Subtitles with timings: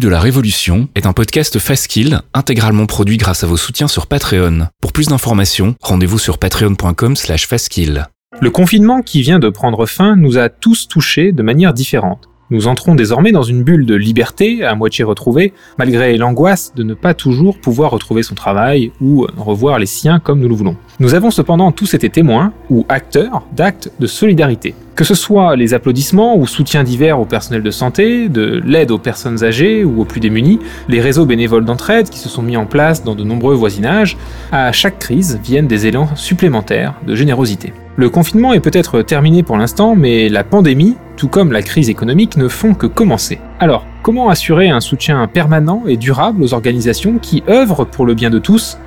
[0.00, 4.66] De la Révolution est un podcast Faskill intégralement produit grâce à vos soutiens sur Patreon.
[4.80, 8.06] Pour plus d'informations, rendez-vous sur patreon.com slash faskill.
[8.40, 12.28] Le confinement qui vient de prendre fin nous a tous touchés de manière différente.
[12.50, 16.94] Nous entrons désormais dans une bulle de liberté à moitié retrouvée, malgré l'angoisse de ne
[16.94, 20.76] pas toujours pouvoir retrouver son travail ou revoir les siens comme nous le voulons.
[20.98, 24.74] Nous avons cependant tous été témoins ou acteurs d'actes de solidarité.
[24.94, 28.98] Que ce soit les applaudissements ou soutiens divers au personnel de santé, de l'aide aux
[28.98, 32.64] personnes âgées ou aux plus démunis, les réseaux bénévoles d'entraide qui se sont mis en
[32.64, 34.16] place dans de nombreux voisinages,
[34.52, 37.72] à chaque crise viennent des élans supplémentaires de générosité.
[37.96, 42.36] Le confinement est peut-être terminé pour l'instant, mais la pandémie, tout comme la crise économique,
[42.36, 43.40] ne font que commencer.
[43.58, 48.30] Alors, comment assurer un soutien permanent et durable aux organisations qui œuvrent pour le bien
[48.30, 48.78] de tous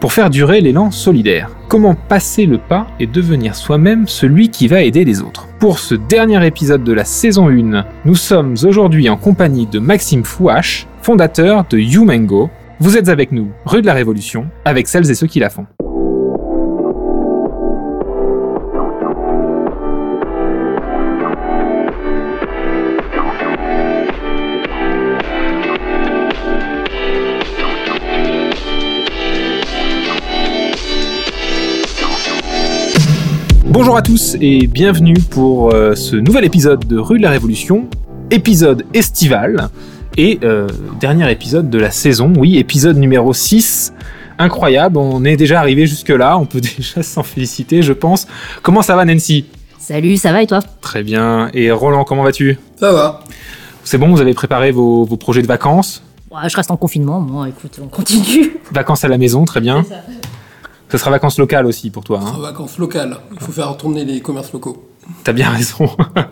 [0.00, 4.82] pour faire durer l'élan solidaire Comment passer le pas et devenir soi-même celui qui va
[4.82, 9.16] aider les autres Pour ce dernier épisode de la saison 1, nous sommes aujourd'hui en
[9.16, 12.50] compagnie de Maxime Fouache, fondateur de YouMango.
[12.80, 15.66] Vous êtes avec nous, rue de la Révolution, avec celles et ceux qui la font.
[33.80, 37.86] Bonjour à tous et bienvenue pour euh, ce nouvel épisode de Rue de la Révolution,
[38.28, 39.68] épisode estival
[40.16, 40.66] et euh,
[40.98, 43.92] dernier épisode de la saison, oui, épisode numéro 6.
[44.36, 48.26] Incroyable, on est déjà arrivé jusque-là, on peut déjà s'en féliciter, je pense.
[48.62, 49.46] Comment ça va, Nancy?
[49.78, 50.58] Salut, ça va et toi?
[50.80, 51.48] Très bien.
[51.54, 52.58] Et Roland, comment vas-tu?
[52.74, 53.20] Ça va.
[53.84, 56.02] C'est bon, vous avez préparé vos, vos projets de vacances?
[56.32, 58.56] Ouais, Je reste en confinement, moi, écoute, on continue.
[58.72, 59.84] Vacances à la maison, très bien.
[60.90, 62.20] Ce sera vacances locales aussi pour toi.
[62.22, 63.16] Hein En vacances locales.
[63.32, 64.84] Il faut faire tourner les commerces locaux.
[65.24, 65.88] T'as bien raison.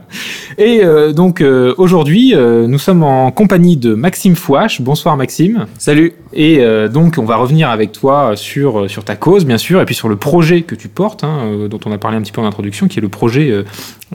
[0.58, 4.80] Et euh, donc euh, aujourd'hui, euh, nous sommes en compagnie de Maxime Fouache.
[4.80, 5.66] Bonsoir Maxime.
[5.78, 6.14] Salut.
[6.32, 9.84] Et euh, donc on va revenir avec toi sur, sur ta cause, bien sûr, et
[9.84, 12.32] puis sur le projet que tu portes, hein, euh, dont on a parlé un petit
[12.32, 13.64] peu en introduction, qui est le projet euh,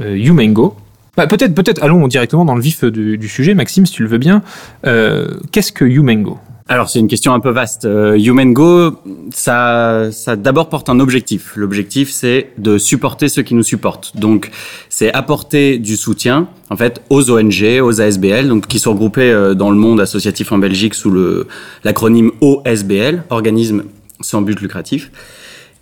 [0.02, 0.76] euh, YouMango.
[1.18, 4.10] Bah, peut-être, peut-être, allons directement dans le vif du, du sujet, Maxime, si tu le
[4.10, 4.44] veux bien.
[4.86, 6.40] Euh, Qu'est-ce que YouMango?
[6.72, 7.84] Alors c'est une question un peu vaste.
[7.84, 8.96] Euh, Human Go,
[9.34, 11.52] ça, d'abord porte un objectif.
[11.58, 14.16] L'objectif c'est de supporter ceux qui nous supportent.
[14.16, 14.50] Donc
[14.88, 19.54] c'est apporter du soutien en fait aux ONG, aux ASBL, donc qui sont regroupés euh,
[19.54, 21.50] dans le monde associatif en Belgique sous le
[21.84, 23.84] l'acronyme OSBL, organisme
[24.22, 25.12] sans but lucratif.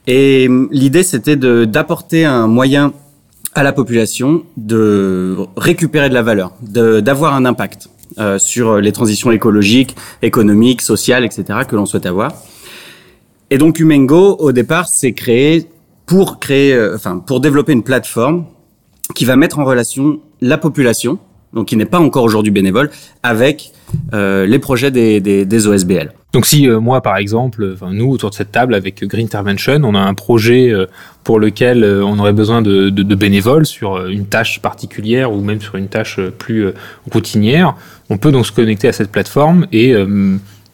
[0.08, 2.94] Et l'idée c'était d'apporter un moyen
[3.54, 7.90] à la population de récupérer de la valeur, d'avoir un impact
[8.38, 11.60] sur les transitions écologiques, économiques, sociales, etc.
[11.68, 12.34] que l'on souhaite avoir.
[13.52, 15.68] Et donc Humengo, au départ, c'est créé
[16.06, 18.46] pour créer, euh, enfin pour développer une plateforme
[19.16, 21.20] qui va mettre en relation la population,
[21.54, 22.90] donc qui n'est pas encore aujourd'hui bénévole,
[23.24, 23.72] avec
[24.14, 26.12] euh, les projets des, des, des OSBL.
[26.32, 29.82] Donc si euh, moi, par exemple, enfin nous autour de cette table avec Green Intervention,
[29.84, 30.86] on a un projet euh,
[31.24, 35.60] pour lequel on aurait besoin de, de- de bénévoles sur une tâche particulière ou même
[35.60, 36.68] sur une tâche plus
[37.12, 37.76] routinière,
[38.12, 39.94] on peut donc se connecter à cette plateforme et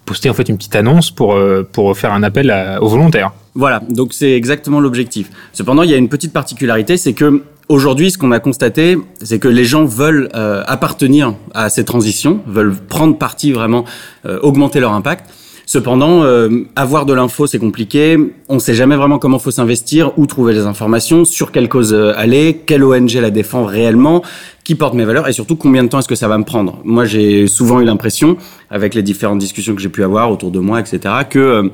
[0.05, 1.37] poster en fait une petite annonce pour
[1.71, 3.31] pour faire un appel à- aux volontaires.
[3.55, 5.29] Voilà, donc c'est exactement l'objectif.
[5.53, 9.39] Cependant, il y a une petite particularité, c'est que aujourd'hui, ce qu'on a constaté, c'est
[9.39, 13.85] que les gens veulent euh, appartenir à ces transitions, veulent prendre parti vraiment,
[14.25, 15.29] euh, augmenter leur impact.
[15.65, 18.17] Cependant, euh, avoir de l'info, c'est compliqué.
[18.49, 21.91] On ne sait jamais vraiment comment faut s'investir, où trouver les informations, sur quelle cause
[21.93, 24.21] euh, aller, quelle ONG la défend réellement,
[24.63, 26.79] qui porte mes valeurs et surtout combien de temps est-ce que ça va me prendre.
[26.83, 28.37] Moi, j'ai souvent eu l'impression,
[28.69, 31.69] avec les différentes discussions que j'ai pu avoir autour de moi, etc., que euh,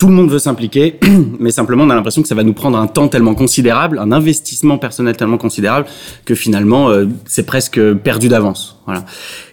[0.00, 0.98] tout le monde veut s'impliquer,
[1.38, 4.12] mais simplement on a l'impression que ça va nous prendre un temps tellement considérable, un
[4.12, 5.86] investissement personnel tellement considérable
[6.24, 8.80] que finalement euh, c'est presque perdu d'avance.
[8.86, 9.04] Voilà.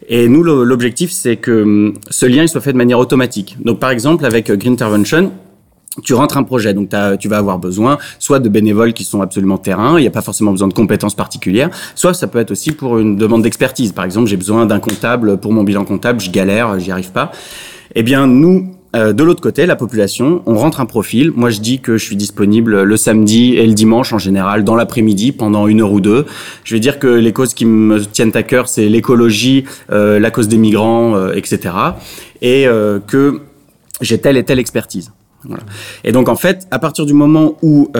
[0.08, 3.58] Et nous l'objectif c'est que hum, ce lien il soit fait de manière automatique.
[3.64, 5.34] Donc par exemple avec euh, Green Intervention,
[6.02, 9.58] tu rentres un projet, donc tu vas avoir besoin soit de bénévoles qui sont absolument
[9.58, 12.72] terrain, il n'y a pas forcément besoin de compétences particulières, soit ça peut être aussi
[12.72, 13.92] pour une demande d'expertise.
[13.92, 17.32] Par exemple, j'ai besoin d'un comptable pour mon bilan comptable, je galère, j'y arrive pas.
[17.96, 21.32] Eh bien, nous, euh, de l'autre côté, la population, on rentre un profil.
[21.36, 24.76] Moi, je dis que je suis disponible le samedi et le dimanche en général, dans
[24.76, 26.26] l'après-midi, pendant une heure ou deux.
[26.64, 30.32] Je vais dire que les causes qui me tiennent à cœur, c'est l'écologie, euh, la
[30.32, 31.74] cause des migrants, etc.
[32.42, 33.42] Et euh, que
[34.02, 35.12] j'ai telle et telle expertise.
[36.04, 37.92] Et donc, en fait, à partir du moment où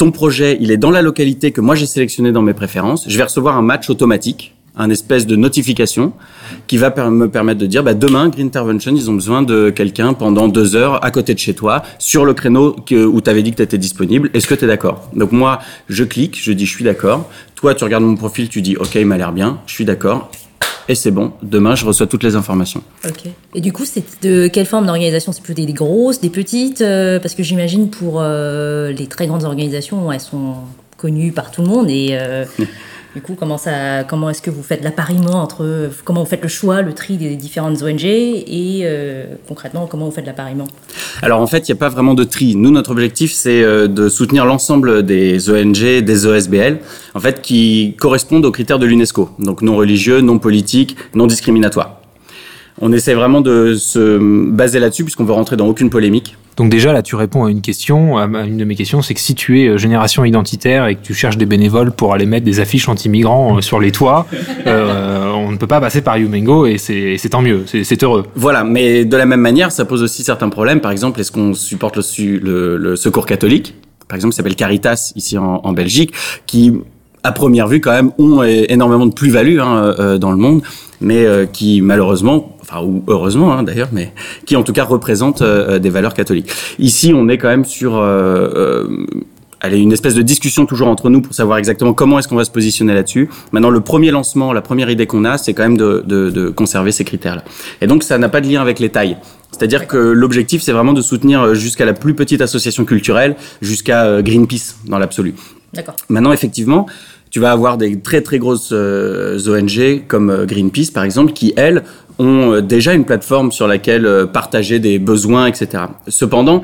[0.00, 3.18] ton projet, il est dans la localité que moi j'ai sélectionné dans mes préférences, je
[3.18, 6.12] vais recevoir un match automatique, un espèce de notification
[6.66, 10.14] qui va me permettre de dire, bah, demain, Green Intervention, ils ont besoin de quelqu'un
[10.14, 13.42] pendant deux heures à côté de chez toi, sur le créneau que, où tu avais
[13.42, 14.30] dit que tu étais disponible.
[14.34, 15.08] Est-ce que tu es d'accord?
[15.14, 17.28] Donc moi, je clique, je dis, je suis d'accord.
[17.54, 20.30] Toi, tu regardes mon profil, tu dis, OK, il m'a l'air bien, je suis d'accord.
[20.88, 21.32] et c'est bon.
[21.42, 22.82] Demain, je reçois toutes les informations.
[23.06, 23.30] Ok.
[23.54, 25.32] Et du coup, c'est de quelle forme d'organisation?
[25.32, 29.44] C'est plutôt des grosses, des petites euh, Parce que j'imagine pour euh, les très grandes
[29.44, 30.54] organisations, elles sont
[30.96, 32.44] connues par tout le monde et euh,
[33.14, 33.58] du coup, comment
[34.08, 37.36] comment est-ce que vous faites l'appariement entre, comment vous faites le choix, le tri des
[37.36, 40.68] différentes ONG et euh, concrètement, comment vous faites l'appariement?
[41.22, 42.54] Alors en fait, il n'y a pas vraiment de tri.
[42.56, 46.78] Nous, notre objectif, c'est euh, de soutenir l'ensemble des ONG, des OSBL,
[47.14, 49.30] en fait, qui correspondent aux critères de l'UNESCO.
[49.38, 51.99] Donc non religieux, non politique, non discriminatoire.
[52.80, 54.18] On essaie vraiment de se
[54.50, 56.36] baser là-dessus puisqu'on veut rentrer dans aucune polémique.
[56.56, 59.20] Donc déjà là tu réponds à une question, à une de mes questions, c'est que
[59.20, 62.44] si tu es euh, génération identitaire et que tu cherches des bénévoles pour aller mettre
[62.44, 64.26] des affiches anti-migrants euh, sur les toits,
[64.66, 68.24] euh, on ne peut pas passer par Youmengo et c'est tant mieux, c'est heureux.
[68.34, 70.80] Voilà, mais de la même manière, ça pose aussi certains problèmes.
[70.80, 73.74] Par exemple, est-ce qu'on supporte le, le- le secours catholique?
[74.08, 76.12] Par exemple, s'appelle Caritas ici en, en Belgique,
[76.46, 76.72] qui
[77.22, 80.62] à première vue quand même ont énormément de plus-value hein, euh, dans le monde,
[81.00, 84.12] mais euh, qui malheureusement, enfin ou heureusement hein, d'ailleurs, mais
[84.46, 86.50] qui en tout cas représentent euh, des valeurs catholiques.
[86.78, 89.06] Ici, on est quand même sur euh, euh,
[89.60, 92.44] allez, une espèce de discussion toujours entre nous pour savoir exactement comment est-ce qu'on va
[92.44, 93.28] se positionner là-dessus.
[93.52, 96.92] Maintenant, le premier lancement, la première idée qu'on a, c'est quand même de, de, conserver
[96.92, 97.44] ces critères-là.
[97.80, 99.16] Et donc, ça n'a pas de lien avec les tailles.
[99.52, 104.04] C'est-à-dire que l'objectif, c'est vraiment de soutenir euh, jusqu'à la plus petite association culturelle, jusqu'à
[104.04, 105.34] euh, Greenpeace dans l'absolu.
[106.08, 106.86] Maintenant, effectivement,
[107.30, 111.52] tu vas avoir des très très grosses euh, ONG comme euh, Greenpeace, par exemple, qui,
[111.56, 111.84] elles,
[112.18, 115.84] ont euh, déjà une plateforme sur laquelle partager des besoins, etc.
[116.08, 116.60] Cependant,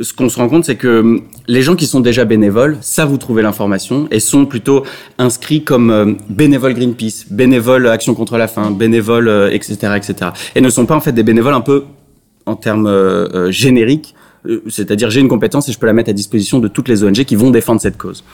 [0.00, 3.12] ce qu'on se rend compte, c'est que hum, les gens qui sont déjà bénévoles savent
[3.12, 4.84] où trouver l'information et sont plutôt
[5.18, 10.30] inscrits comme bénévoles Greenpeace, bénévoles Action contre la faim, bénévoles, etc., etc.
[10.54, 11.84] Et ne sont pas en fait des bénévoles un peu
[12.46, 14.14] en termes génériques,
[14.68, 17.24] c'est-à-dire j'ai une compétence et je peux la mettre à disposition de toutes les ONG
[17.24, 18.24] qui vont défendre cette cause.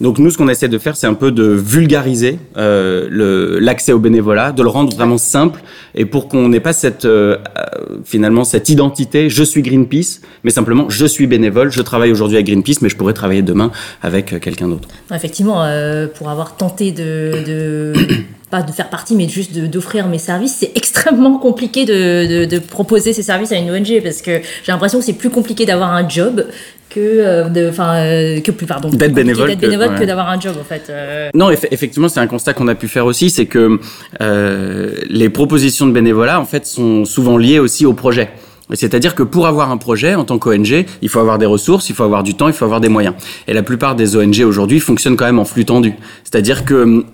[0.00, 4.00] Donc nous, ce qu'on essaie de faire, c'est un peu de vulgariser euh, l'accès au
[4.00, 5.62] bénévolat, de le rendre vraiment simple,
[5.94, 10.50] et pour qu'on n'ait pas cette euh, euh, finalement cette identité, je suis Greenpeace, mais
[10.50, 13.70] simplement je suis bénévole, je travaille aujourd'hui avec Greenpeace, mais je pourrais travailler demain
[14.02, 14.88] avec euh, quelqu'un d'autre.
[15.14, 17.92] Effectivement, euh, pour avoir tenté de, de
[18.50, 22.58] pas de faire partie, mais juste d'offrir mes services, c'est extrêmement compliqué de, de, de
[22.58, 25.92] proposer ces services à une ONG parce que j'ai l'impression que c'est plus compliqué d'avoir
[25.92, 26.46] un job
[26.90, 29.98] que euh, de, enfin, euh, que plus pardon, D'être bénévole d'être que- bénévole ouais.
[30.00, 30.84] que d'avoir un job en fait.
[30.90, 31.30] euh.
[31.34, 33.80] Non, eff- effectivement, c'est un constat qu'on a pu faire aussi, c'est que
[34.20, 38.30] euh, les propositions de bénévolat, en fait, sont souvent liées aussi au projet.
[38.72, 41.90] Et C'est-à-dire que pour avoir un projet en tant qu'ONG, il faut avoir des ressources,
[41.90, 43.14] il faut avoir du temps, il faut avoir des moyens.
[43.46, 45.94] Et la plupart des ONG aujourd'hui fonctionnent quand même en flux tendu.
[46.22, 47.04] C'est-à-dire que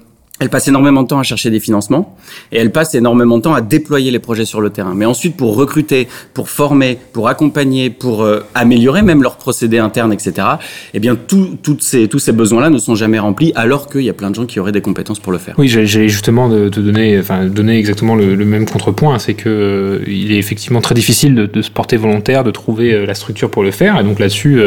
[0.41, 2.17] elles passent énormément de temps à chercher des financements
[2.51, 4.95] et elles passent énormément de temps à déployer les projets sur le terrain.
[4.95, 10.13] Mais ensuite, pour recruter, pour former, pour accompagner, pour euh, améliorer même leurs procédés internes,
[10.13, 10.33] etc.,
[10.95, 14.09] eh bien, tout- toutes ces, tous ces besoins-là ne sont jamais remplis alors qu'il y
[14.09, 15.55] a plein de gens qui auraient des compétences pour le faire.
[15.59, 20.33] Oui, j'ai justement te donner, enfin, donner exactement le, même contrepoint, c'est que euh, il
[20.33, 23.71] est effectivement très difficile de, se porter volontaire, de trouver euh, la structure pour le
[23.71, 24.59] faire, et donc là-dessus,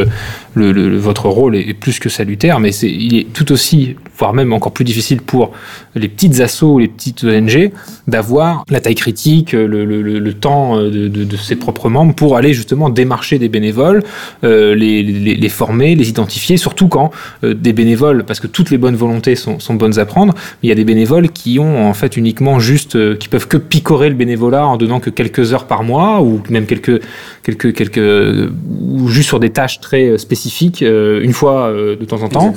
[0.54, 3.96] le, le- votre rôle est, est plus que salutaire, mais c'est, il est tout aussi,
[4.16, 5.50] voire même encore plus difficile pour
[5.94, 7.70] les petites assos, les petites ONG,
[8.08, 12.52] d'avoir la taille critique, le, le- temps euh, de, de- ses propres membres pour aller
[12.54, 14.02] justement démarcher des bénévoles,
[14.42, 17.10] euh, les, les- former, les identifier, surtout quand
[17.44, 20.64] euh, des bénévoles, parce que toutes les bonnes volontés sont, sont bonnes à prendre, mais
[20.64, 24.08] il y a des bénévoles qui ont en fait uniquement juste, qui peuvent que picorer
[24.08, 27.00] le bénévolat en donnant que quelques heures par mois ou même quelques,
[27.44, 28.50] quelques, quelques,
[28.80, 32.54] ou juste sur des tâches très spécifiques une fois de temps en temps.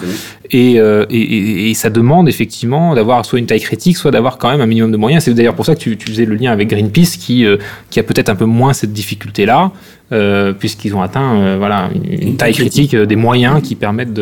[0.51, 4.61] Et, euh, et, ça demande effectivement d'avoir soit une taille critique, soit d'avoir quand même
[4.61, 5.23] un minimum de moyens.
[5.23, 7.57] C'est d'ailleurs pour ça que tu, tu faisais le lien avec Greenpeace, qui, euh,
[7.89, 9.71] qui a peut-être un peu moins cette difficulté-là,
[10.13, 14.19] euh, puisqu'ils ont atteint voilà, une, une taille critique, des moyens qui permettent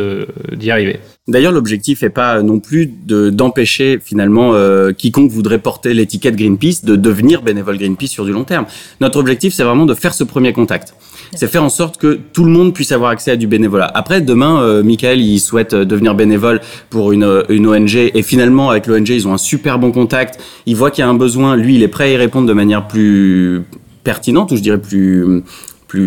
[0.54, 1.00] d'y arriver.
[1.28, 4.54] D'ailleurs, l'objectif n'est pas non plus de d'empêcher finalement
[4.98, 8.66] quiconque voudrait porter l'étiquette Greenpeace de devenir bénévole Greenpeace sur du long terme.
[9.00, 10.96] Notre objectif, c'est vraiment de faire ce premier contact.
[11.34, 13.90] C'est faire en sorte que tout le monde puisse avoir accès à du bénévolat.
[13.94, 18.22] Après, demain, euh, Michael, il souhaite euh, devenir bénévole pour une, euh, une ONG et
[18.22, 20.40] finalement, avec l'ONG, ils ont un super bon contact.
[20.66, 21.56] Il voit qu'il y a un besoin.
[21.56, 23.64] Lui, il est prêt à y répondre de manière plus
[24.04, 25.44] pertinente ou je dirais plus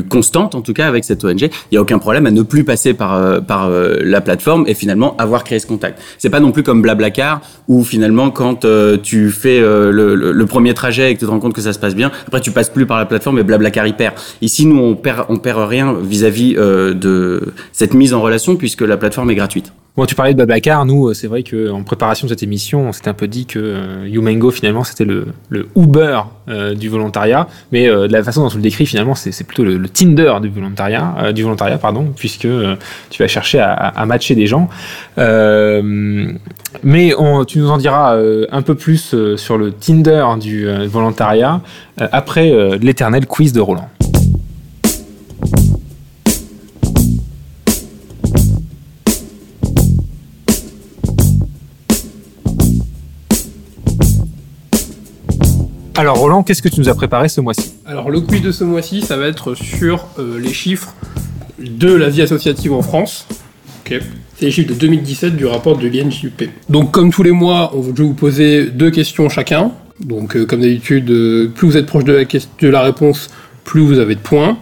[0.08, 2.64] constante en tout cas avec cette ONG, il n'y a aucun problème à ne plus
[2.64, 6.00] passer par euh, par euh, la plateforme et finalement avoir créé ce contact.
[6.18, 11.10] C'est pas non plus comme Blablacar où finalement quand euh, tu fais le, premier trajet
[11.10, 12.86] et que tu te rends compte que ça se passe bien, après tu passes plus
[12.86, 14.14] par la plateforme et Blablacar y perd.
[14.40, 18.96] Ici nous on perd on perd rien vis-à-vis de cette mise en relation puisque la
[18.96, 19.72] plateforme est gratuite.
[19.98, 20.86] Bon, tu parlais de Babacar.
[20.86, 23.58] Nous, euh, c'est vrai qu'en préparation de cette émission, on s'était un peu dit que
[23.58, 25.26] euh, Youmengo, finalement, c'était le,
[25.74, 27.48] Uber euh, du volontariat.
[27.72, 31.32] Mais de la façon dont tu le décris, finalement, c'est plutôt le, Tinder du volontariat,
[31.32, 32.46] du volontariat, pardon, puisque
[33.10, 34.68] tu vas chercher à, matcher des gens.
[35.16, 37.12] Mais
[37.48, 38.16] tu nous en diras
[38.52, 41.60] un peu plus sur le Tinder du volontariat
[41.98, 43.88] après l'éternel quiz de Roland.
[55.98, 57.72] Alors Roland, qu'est-ce que tu nous as préparé ce mois-ci?
[57.84, 60.94] Alors le quiz de ce mois-ci, ça va être sur euh, les chiffres
[61.58, 63.26] de la vie associative en France.
[63.84, 63.98] Ok.
[64.36, 66.48] C'est les chiffres de 2017 du rapport de l'INJUP.
[66.68, 69.72] Donc comme tous les mois, on va je vais vous poser deux questions chacun.
[69.98, 73.28] Donc euh, comme d'habitude, euh, plus vous êtes proche de la, ques- de la réponse,
[73.64, 74.56] plus vous avez de points.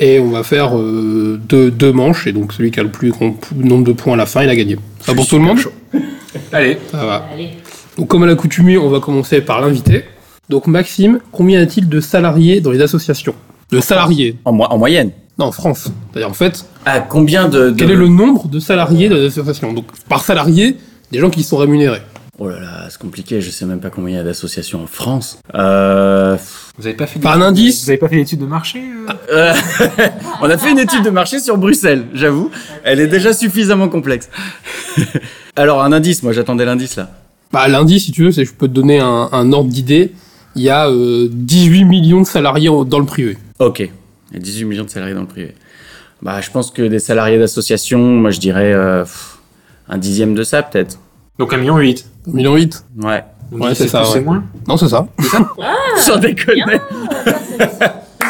[0.00, 3.12] Et on va faire euh, deux, deux manches, et donc celui qui a le plus
[3.12, 4.74] grand nombre de points à la fin, il a gagné.
[4.98, 5.60] Ça va pour tout le monde?
[6.52, 7.28] Allez, Ça va.
[7.32, 7.50] Allez.
[7.96, 10.02] Donc, comme à l'accoutumée, on va commencer par l'invité.
[10.48, 13.34] Donc, Maxime, combien y a-t-il de salariés dans les associations?
[13.70, 15.10] De salariés En, mo- en moyenne.
[15.38, 15.88] Non, en France.
[16.12, 19.26] C'est-à-dire, en fait, À combien de, de- quel est le nombre de salariés dans les
[19.26, 19.72] associations?
[19.72, 20.76] Donc, par salarié,
[21.10, 22.02] des gens qui sont rémunérés.
[22.38, 23.40] Oh là là, c'est compliqué.
[23.40, 25.38] Je sais même pas combien il y a d'associations en France.
[25.54, 26.36] Euh...
[26.76, 29.12] vous avez pas fait Par un indice Vous avez pas fait d'études de marché euh?
[29.32, 29.54] Euh,
[30.42, 32.50] On a fait une étude de marché sur Bruxelles, j'avoue.
[32.82, 34.28] Elle est déjà suffisamment complexe.
[35.56, 37.10] Alors un indice, moi j'attendais l'indice là.
[37.52, 40.12] Bah, l'indice, si tu veux, c'est je peux te donner un, un ordre d'idée.
[40.56, 43.36] Il y a euh, 18 millions de salariés dans le privé.
[43.58, 43.80] Ok.
[43.80, 45.54] Il y a 18 millions de salariés dans le privé.
[46.22, 49.38] Bah je pense que des salariés d'associations, moi je dirais euh, pff,
[49.88, 50.98] un dixième de ça peut-être.
[51.38, 52.06] Donc un million huit.
[52.28, 53.24] 1 million 8 Ouais.
[53.52, 54.08] On Ouais, c'est ça, ouais.
[54.10, 54.42] C'est moins.
[54.66, 55.06] Non, c'est ça.
[55.98, 56.62] Sans déconner.
[56.64, 57.78] Vous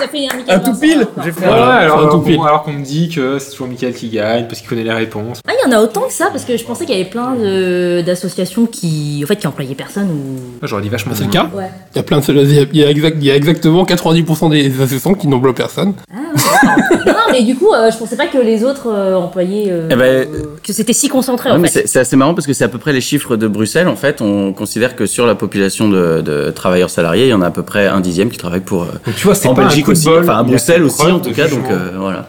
[0.08, 1.06] fait un Michael Un tout pile.
[1.24, 2.40] J'ai fait Ouais, un- alors, un tout qu'on- pile.
[2.46, 5.40] alors qu'on me dit que c'est toujours Michael qui gagne parce qu'il connaît les réponses.
[5.46, 7.10] Ah, il y en a autant que ça parce que je pensais qu'il y avait
[7.10, 10.14] plein de- d'associations qui, en fait, qui employaient personne ou.
[10.60, 11.48] Moi, J'aurais dit vachement C'est le moins.
[11.50, 11.70] cas Ouais.
[11.94, 13.36] Il y a plein de il y a- il y a, exact- il y a
[13.36, 15.94] exactement 90% des associations qui n'emploient personne.
[16.12, 19.66] Ah, non, non, mais du coup, euh, je pensais pas que les autres euh, employés.
[19.70, 20.24] euh, Eh ben, euh,
[20.62, 21.80] que c'était si concentré Ouais, en mais fait.
[21.82, 23.88] c'est c'est assez marrant parce que c'est à peu près les chiffres de Bruxelles.
[23.88, 27.42] En fait, on considère que sur la population de, de travailleurs salariés, il y en
[27.42, 28.82] a à peu près un dixième qui travaille pour.
[28.84, 31.32] euh, Donc tu vois, c'est en pas Belgique aussi, enfin à Bruxelles aussi en tout
[31.32, 31.48] cas.
[31.48, 32.28] Donc euh, voilà.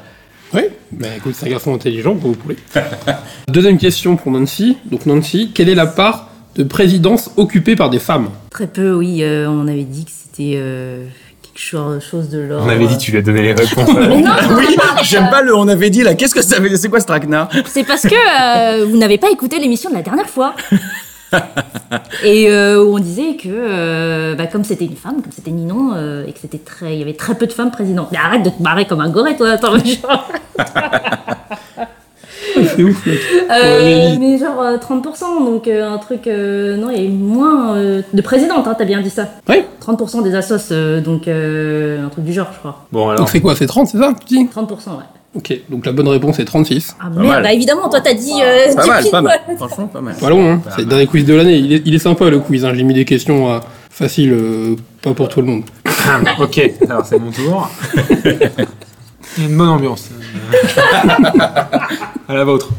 [0.54, 2.58] Oui, bah écoute, c'est un garçon intelligent, comme vous voulez.
[3.50, 4.78] Deuxième question pour Nancy.
[4.90, 8.30] Donc Nancy, quelle est la part de présidence occupée par des femmes?
[8.52, 9.22] Très peu, oui.
[9.24, 11.04] euh, on avait dit que c'était euh,
[11.42, 12.66] quelque cho- chose de l'ordre.
[12.66, 13.90] On avait dit, tu lui as donné les réponses.
[13.94, 15.54] Non, non, Oui, j'aime pas le.
[15.56, 16.14] On avait dit là.
[16.14, 16.78] Qu'est-ce que ça veut dire?
[16.78, 17.50] C'est quoi ce traquenard?
[17.66, 20.54] C'est parce que euh, vous n'avez pas écouté l'émission de la dernière fois.
[22.24, 25.92] et euh, où on disait que euh, bah, comme c'était une femme, comme c'était Ninon,
[25.96, 28.10] euh, et que c'était très, il y avait très peu de femmes présidentes.
[28.12, 29.50] Mais arrête de te marrer comme un goret, toi.
[29.52, 30.28] Attends, mais genre,
[32.56, 33.20] C'est ouf, mec.
[33.52, 37.10] euh, mais genre euh, 30%, donc euh, un truc, euh, non, il y a eu
[37.10, 39.28] moins euh, de présidentes, hein, t'as bien dit ça.
[39.50, 39.64] Oui.
[39.86, 42.86] 30% des assos, euh, donc euh, un truc du genre, je crois.
[42.94, 43.20] Bon, alors.
[43.20, 44.46] Donc c'est quoi C'est 30, c'est ça tu dis?
[44.46, 45.04] 30%, ouais.
[45.36, 46.96] Ok, donc la bonne réponse est 36.
[47.00, 47.26] Ah mal.
[47.26, 48.32] merde, bah évidemment, toi t'as dit.
[48.42, 49.42] Euh, Pas mal, pas mal.
[49.58, 50.16] Franchement, pas mal.
[50.16, 51.58] Pas long, hein C'est le dernier quiz de l'année.
[51.58, 52.74] Il est, il est sympa le quiz, hein.
[52.74, 55.64] j'ai mis des questions euh, faciles, euh, pas pour tout le monde.
[56.40, 57.70] ok, alors c'est mon tour.
[59.38, 60.10] Il y a une bonne ambiance.
[62.30, 62.70] à la vôtre.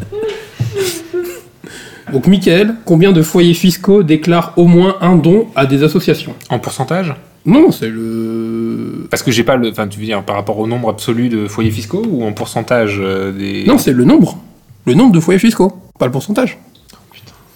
[2.12, 6.34] Donc Mickaël, combien de foyers fiscaux déclarent au moins un don à des associations?
[6.48, 7.14] En pourcentage?
[7.46, 9.06] Non, c'est le...
[9.10, 9.70] Parce que j'ai pas le.
[9.70, 12.98] Enfin, tu veux dire par rapport au nombre absolu de foyers fiscaux ou en pourcentage
[13.00, 13.64] euh, des.
[13.66, 14.36] Non, c'est le nombre.
[14.84, 16.58] Le nombre de foyers fiscaux, pas le pourcentage.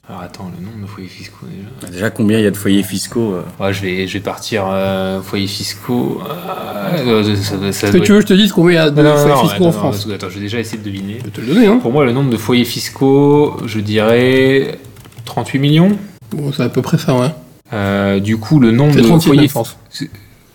[0.08, 1.92] Alors attends, le nombre de foyers fiscaux déjà.
[1.92, 3.42] Déjà, combien il y a de foyers fiscaux euh?
[3.64, 6.20] Ouais, je vais, je vais partir euh, foyers fiscaux.
[6.28, 8.74] euh, ça- ça- ça Est-ce doit que tu veux que je te dise combien il
[8.74, 10.34] y a de Non, foyers non, fiscaux attends, en non, France parce que, attends, je
[10.34, 11.16] vais déjà essayer de deviner.
[11.18, 11.78] Je peux te le donner, hein.
[11.80, 14.78] Pour moi, le nombre de foyers fiscaux, je dirais
[15.26, 15.96] 38 millions.
[16.32, 17.28] Bon, c'est à peu près ça, ouais.
[17.72, 19.76] Euh, du coup, le nombre C'est de 36 foyers France.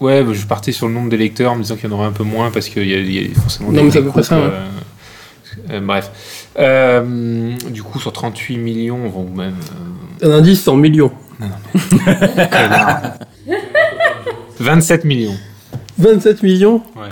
[0.02, 2.08] Ouais, bah, je partais sur le nombre d'électeurs en me disant qu'il y en aurait
[2.08, 4.10] un peu moins parce qu'il y, y a forcément Non, des mais c'est à peu
[4.10, 4.62] près ça, euh,
[5.72, 6.12] euh, bref.
[6.60, 9.56] Euh, du coup, sur 38 millions, on va même.
[10.22, 11.12] Un indice en millions.
[11.42, 11.46] euh,
[12.52, 13.14] connard.
[14.60, 15.36] 27 millions.
[15.98, 17.10] 27 millions Ouais.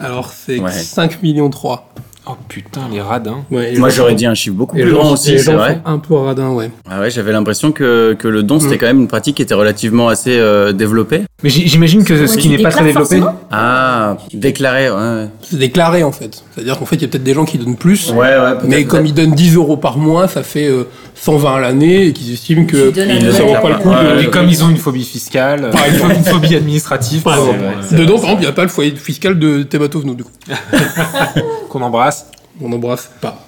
[0.00, 0.70] Alors c'est Ouais.
[0.70, 1.92] 5 millions 3.
[2.30, 3.38] Oh putain, les radins.
[3.50, 5.80] Ouais, Moi, j'aurais dit un chiffre beaucoup et plus grand aussi, c'est vrai.
[5.86, 6.70] Un peu radin, ouais.
[6.90, 8.78] Ah ouais, j'avais l'impression que, que le don, c'était Mm.
[8.78, 11.22] quand même une pratique qui était relativement assez euh, développée.
[11.44, 13.22] Mais j'imagine que ce qui n'est pas très développé.
[13.52, 15.28] Ah, déclaré, ouais.
[15.42, 16.42] C'est déclaré en fait.
[16.52, 18.10] C'est-à-dire qu'en fait, il y a peut-être des gens qui donnent plus.
[18.10, 18.64] Ouais, ouais, peut-être.
[18.64, 22.12] Mais comme ils donnent 10 euros par mois, ça fait euh, 120 à l'année et
[22.12, 23.88] qu'ils estiment que ça vaut pas le coup.
[23.88, 26.14] Ouais, de- Et comme ils ont une phobie fiscale, Par euh, exemple.
[26.16, 27.58] une phobie administrative, Par exemple.
[27.92, 30.32] Dedans, par exemple, il n'y a pas le foyer fiscal de Thébatovno, du coup.
[31.68, 32.26] qu'on embrasse.
[32.60, 33.38] On n'embrasse pas.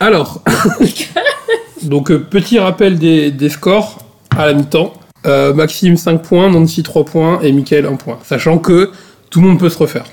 [0.00, 0.42] Alors,
[1.82, 3.98] Donc, euh, petit rappel des, des scores
[4.36, 4.92] à la mi-temps.
[5.26, 8.18] Euh, Maxime 5 points, Nancy 3 points et Mickaël 1 point.
[8.22, 8.90] Sachant que
[9.30, 10.04] tout le monde peut se refaire.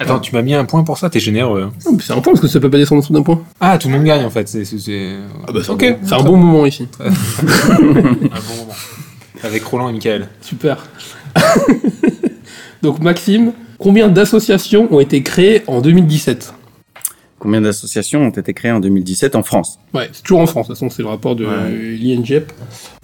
[0.00, 1.62] Attends, tu m'as mis un point pour ça, t'es généreux.
[1.62, 1.72] hein.
[2.00, 3.40] C'est un point parce que ça peut pas descendre en dessous d'un point.
[3.60, 4.48] Ah, tout le monde gagne en fait.
[4.48, 4.64] C'est
[5.46, 6.88] Ah bah c'est Ok, ok, c'est un bon moment ici.
[7.00, 7.94] un bon
[8.58, 8.74] moment.
[9.42, 10.28] Avec Roland et Michael.
[10.40, 10.86] Super.
[12.82, 16.52] Donc Maxime, combien d'associations ont été créées en 2017
[17.38, 19.78] Combien d'associations ont été créées en 2017 en France?
[19.94, 21.70] Ouais, c'est toujours en France, de toute façon c'est le rapport de Ouais.
[22.00, 22.52] l'INGEP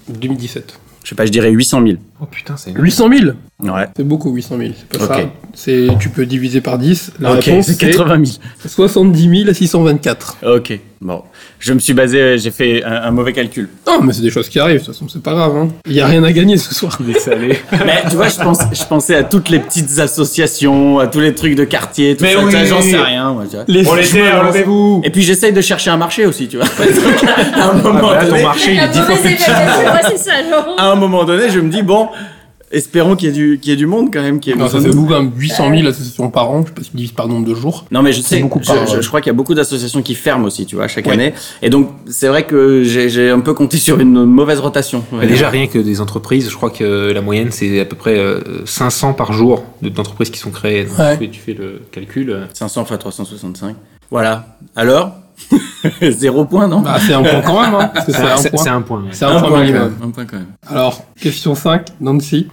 [0.09, 0.79] 2017.
[1.05, 1.99] Je sais pas, je dirais 800 000.
[2.21, 2.73] Oh putain, c'est.
[2.73, 3.31] 800 000
[3.61, 3.89] Ouais.
[3.97, 5.21] C'est beaucoup 800 000, c'est pas Ok.
[5.23, 5.31] ça.
[5.55, 7.13] C'est, tu peux diviser par 10.
[7.21, 8.39] La ok, réponse c'est c'est 80 000.
[8.67, 10.37] 70 624.
[10.45, 11.23] Ok, bon.
[11.59, 13.69] Je me suis basé, j'ai fait un, un mauvais calcul.
[13.87, 15.57] Non, mais c'est des choses qui arrivent, de toute façon c'est pas grave.
[15.57, 15.69] Hein.
[15.87, 16.99] Il y a rien à gagner ce soir.
[17.01, 17.13] Mais
[18.11, 21.55] tu vois, je, pense, je pensais à toutes les petites associations, à tous les trucs
[21.55, 22.39] de quartier, tout Mais ça.
[22.45, 22.51] oui.
[22.53, 23.65] vois, J'en sais rien, moi, tu vois.
[23.69, 26.67] Les me lance- enlevez-vous Et puis j'essaye de chercher un marché aussi, tu vois.
[26.79, 29.35] Donc, à un moment Ah bah là, ton donné, marché, il est dix fois plus
[29.35, 29.51] petit.
[29.51, 30.75] Ouais, c'est ça, genre.
[30.79, 32.09] à un moment donné, je me dis bon,
[32.73, 34.59] espérons qu'il y ait du, qu'il y ait du monde quand même, qu'il y ait
[34.59, 36.91] Non, ça fait beaucoup, quand même, 800 000 associations par an, je sais pas si
[36.91, 37.85] tu divises par nombre de jours.
[37.91, 40.03] Non mais je sais, beaucoup je, par- je- je crois qu'il y a beaucoup d'associations
[40.03, 41.13] qui ferment aussi, tu vois, chaque Ouais.
[41.13, 41.35] année.
[41.63, 45.05] Et donc c'est vrai que j'ai j'ai un peu compté sur une mauvaise rotation.
[45.21, 48.41] Déjà, rien que des entreprises, je crois que la moyenne, c'est à peu près euh,
[48.65, 50.85] 500 par jour de- d'entreprises qui sont créées.
[50.85, 51.17] Donc, Ouais.
[51.19, 52.31] tu, fais, tu fais le calcul.
[52.31, 52.45] euh.
[52.53, 53.77] 500 fois 365.
[54.11, 54.57] Voilà.
[54.77, 55.13] Alors?
[56.11, 58.51] Zéro point, non Bah, c'est un point quand même, hein, parce que c'est un C'est
[58.51, 58.63] point.
[58.63, 58.99] c'est un point.
[59.01, 59.09] ouais.
[59.13, 59.97] C'est un, point minimum.
[60.03, 60.53] Un point quand même.
[60.69, 62.49] Alors, question 5, Nancy.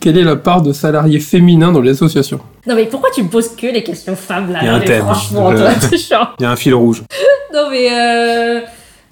[0.00, 2.40] Quelle est la part de salariés féminins dans les associations?
[2.66, 4.58] Non, mais pourquoi tu me poses que les questions femmes là?
[4.60, 5.02] Il y a un thème.
[5.02, 6.28] Franchement, toi, c'est chiant.
[6.38, 7.02] Il y a un fil rouge.
[7.54, 7.88] Non, mais.
[7.88, 8.60] Euh...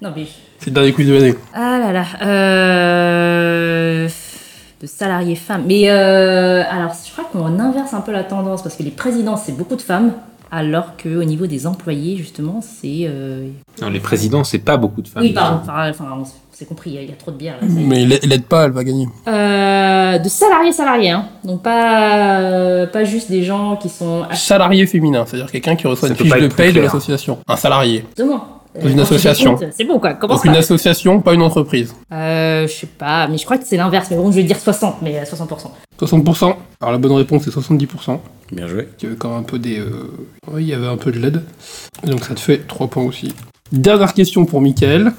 [0.01, 0.25] Non, mais.
[0.59, 1.35] C'est le dernier quiz de l'année.
[1.53, 2.05] Ah là là.
[2.23, 4.09] Euh...
[4.81, 5.63] De salariés femmes.
[5.65, 6.61] Mais euh...
[6.69, 9.77] alors, je crois qu'on inverse un peu la tendance parce que les présidents, c'est beaucoup
[9.77, 10.11] de femmes.
[10.55, 13.05] Alors qu'au niveau des employés, justement, c'est.
[13.07, 13.47] euh,
[13.81, 15.23] Non, les présidents, c'est pas beaucoup de femmes.
[15.23, 15.59] Oui, pardon.
[15.63, 17.67] Enfin, enfin, on s'est compris, il y, a- il y a trop de bière là.
[17.67, 19.07] Mais il aide pas, elle va gagner.
[19.27, 21.25] Euh, de salariés salariés, hein.
[21.43, 26.09] Donc pas, euh, pas juste des gens qui sont Salarié féminin, c'est-à-dire quelqu'un qui reçoit
[26.09, 27.39] Ça une fiche de paye de l'association.
[27.47, 28.05] Un salarié.
[28.11, 28.59] Exactement.
[28.81, 29.57] Dans une association.
[29.71, 31.93] C'est bon quoi, comment Donc ça une association, pas une entreprise.
[32.11, 34.07] euh, Je sais pas, mais je crois que c'est l'inverse.
[34.09, 35.69] Mais bon, je vais dire 60, mais à 60%.
[36.01, 36.55] 60%.
[36.81, 38.19] Alors la bonne réponse c'est 70%.
[38.51, 38.89] Bien joué.
[38.99, 39.79] Il y avait quand même un peu des...
[39.79, 40.11] euh,
[40.51, 41.43] Oui, il y avait un peu de LED.
[42.05, 43.33] Et donc ça te fait 3 points aussi.
[43.71, 45.11] Dernière question pour Mickaël.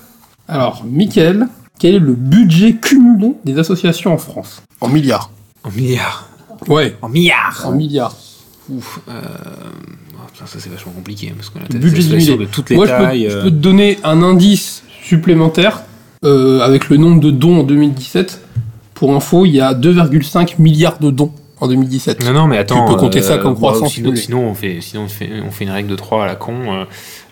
[0.48, 1.46] Alors, Mickaël,
[1.78, 4.62] quel est le budget cumulé des associations en France?
[4.80, 5.30] En milliards.
[5.64, 6.28] En milliards.
[6.68, 8.16] Ouais, En milliards en milliards.
[8.70, 9.00] Ouf.
[9.08, 9.20] Euh...
[10.34, 11.28] putain, ça, c'est vachement compliqué.
[11.30, 13.28] hein, parce qu'on a Le des budget de toutes les Moi, je peux, tailles.
[13.30, 15.82] je euh, peux te donner un indice supplémentaire
[16.24, 18.40] euh, avec le nombre de dons en 2017.
[18.94, 22.24] Pour info, il y a 2,5 milliards de dons en 2017.
[22.24, 22.86] Non, non, mais attends.
[22.86, 25.50] Tu peux compter ça comme bon, croissance Sinon, sinon, on fait, sinon on, fait, on
[25.50, 26.86] fait une règle de 3 à la con.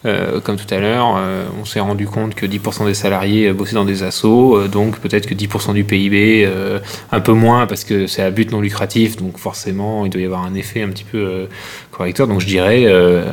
[0.05, 3.53] Euh, comme tout à l'heure, euh, on s'est rendu compte que 10% des salariés euh,
[3.55, 6.81] bossaient dans des assos, euh, donc peut-être que 10% du PIB, euh,
[7.13, 10.25] un peu moins parce que c'est à but non lucratif, donc forcément il doit y
[10.25, 11.47] avoir un effet un petit peu euh,
[11.91, 12.27] correcteur.
[12.27, 13.33] Donc je dirais euh, euh,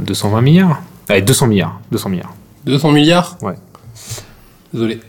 [0.00, 0.82] 220 milliards.
[1.08, 1.80] Allez, 200 milliards.
[1.92, 2.34] 200 milliards.
[2.66, 3.38] 200 milliards?
[3.42, 3.54] Ouais.
[4.72, 5.00] Désolé.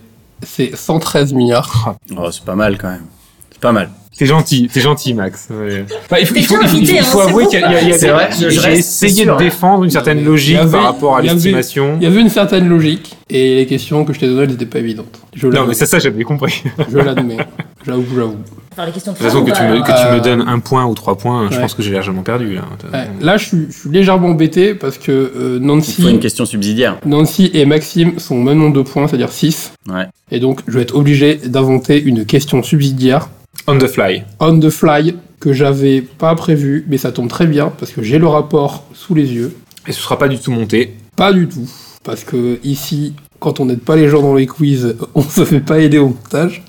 [0.43, 1.95] C'est 113 milliards.
[2.15, 3.05] Oh, c'est pas mal quand même.
[3.51, 3.89] C'est pas mal.
[4.17, 5.47] T'es gentil, t'es gentil, Max.
[5.51, 5.85] Ouais.
[6.09, 7.45] Bah, il faut, T'es il faut, bien il faut- invité, il hein, faut c'est avouer
[7.45, 10.57] qu'il y a, y a- y des- j'ai essayé sûr, de défendre une certaine logique
[10.57, 11.97] avait- par rapport à l'estimation.
[11.99, 14.79] Il y avait une certaine logique et les questions que je t'ai données n'étaient pas
[14.79, 15.19] évidentes.
[15.35, 16.63] Je Non, mais ça, ça, j'avais compris.
[16.91, 17.37] Je l'admets.
[17.85, 18.35] J'avoue, j'avoue.
[18.73, 20.59] Enfin, les questions de toute façon, que tu, me, que tu Euh, me donnes un
[20.59, 22.55] point ou trois points, je pense que j'ai largement perdu.
[22.55, 25.65] Là, Ouais, Là, je suis, je suis légèrement embêté parce que euh, Il faut une
[25.67, 26.97] Nancy, question subsidiaire.
[27.05, 29.71] Nancy et Maxime sont au même nombre de points, c'est-à-dire 6.
[29.89, 30.05] Ouais.
[30.31, 33.29] Et donc, je vais être obligé d'inventer une question subsidiaire
[33.65, 34.23] On the fly.
[34.39, 38.17] on the fly que j'avais pas prévu, mais ça tombe très bien parce que j'ai
[38.17, 39.55] le rapport sous les yeux.
[39.87, 40.95] Et ce sera pas du tout monté.
[41.15, 41.67] Pas du tout,
[42.03, 45.59] parce que ici, quand on n'aide pas les gens dans les quiz, on se fait
[45.59, 46.63] pas aider au montage.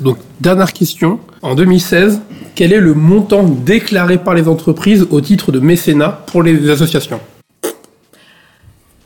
[0.00, 1.20] Donc, dernière question.
[1.42, 2.20] En 2016,
[2.54, 7.20] quel est le montant déclaré par les entreprises au titre de mécénat pour les associations?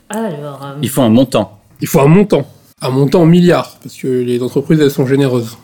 [0.09, 1.59] Alors, euh, Il faut un montant.
[1.81, 2.47] Il faut un montant.
[2.81, 5.57] Un montant en milliards, parce que les entreprises, elles sont généreuses.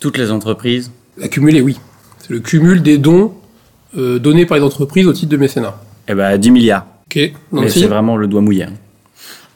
[0.00, 0.92] Toutes les entreprises.
[1.22, 1.80] Accumulé, oui.
[2.18, 3.32] C'est le cumul des dons
[3.96, 5.80] euh, donnés par les entreprises au titre de mécénat.
[6.08, 6.84] Eh ben, 10 milliards.
[7.06, 8.64] Ok, Mais c'est vraiment le doigt mouillé.
[8.64, 8.72] hein.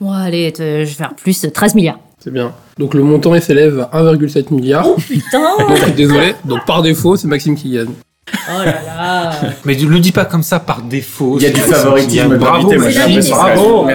[0.01, 1.99] bon, allez, te- je vais faire plus 13 milliards.
[2.19, 2.53] C'est bien.
[2.79, 4.87] Donc le montant il s'élève à 1,7 milliard.
[4.89, 6.35] Oh putain Donc, je suis désolé.
[6.47, 7.91] Donc par défaut, c'est Maxime qui gagne.
[8.49, 9.33] Oh là là
[9.67, 11.37] Mais ne le dis pas comme ça par défaut.
[11.39, 13.37] Il y a du favoritisme Bravo, Maxime, la l'impression.
[13.37, 13.87] bravo.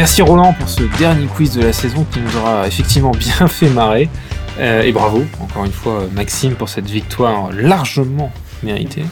[0.00, 0.22] Merci.
[0.22, 4.08] Roland pour ce dernier quiz de la saison qui nous aura effectivement bien fait marrer.
[4.58, 8.32] Euh, et bravo, encore une fois, Maxime, pour cette victoire largement
[8.62, 9.04] méritée.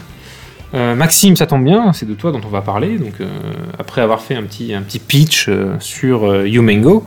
[0.73, 2.97] Euh, Maxime, ça tombe bien, c'est de toi dont on va parler.
[2.97, 3.27] Donc, euh,
[3.77, 5.47] après avoir fait un petit, un petit pitch
[5.77, 7.05] sur YouMango,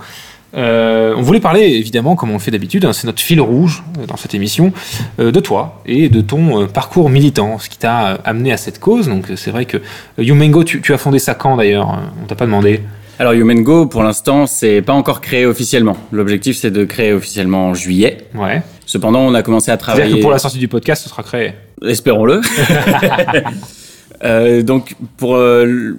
[0.54, 4.16] on voulait parler évidemment, comme on le fait d'habitude, hein, c'est notre fil rouge dans
[4.16, 4.72] cette émission,
[5.18, 9.08] de toi et de ton parcours militant, ce qui t'a amené à cette cause.
[9.08, 9.78] Donc, c'est vrai que
[10.18, 11.98] YouMango, tu, tu as fondé ça quand d'ailleurs?
[12.22, 12.80] On t'a pas demandé.
[13.18, 15.96] Alors Human Go, pour l'instant, c'est pas encore créé officiellement.
[16.12, 18.18] L'objectif, c'est de créer officiellement en juillet.
[18.34, 18.62] Ouais.
[18.86, 20.16] Cependant, on a commencé à C'est-à-dire travailler.
[20.16, 21.52] que pour la sortie du podcast, ce sera créé.
[21.86, 22.40] Espérons-le.
[24.24, 25.96] Euh, donc pour euh,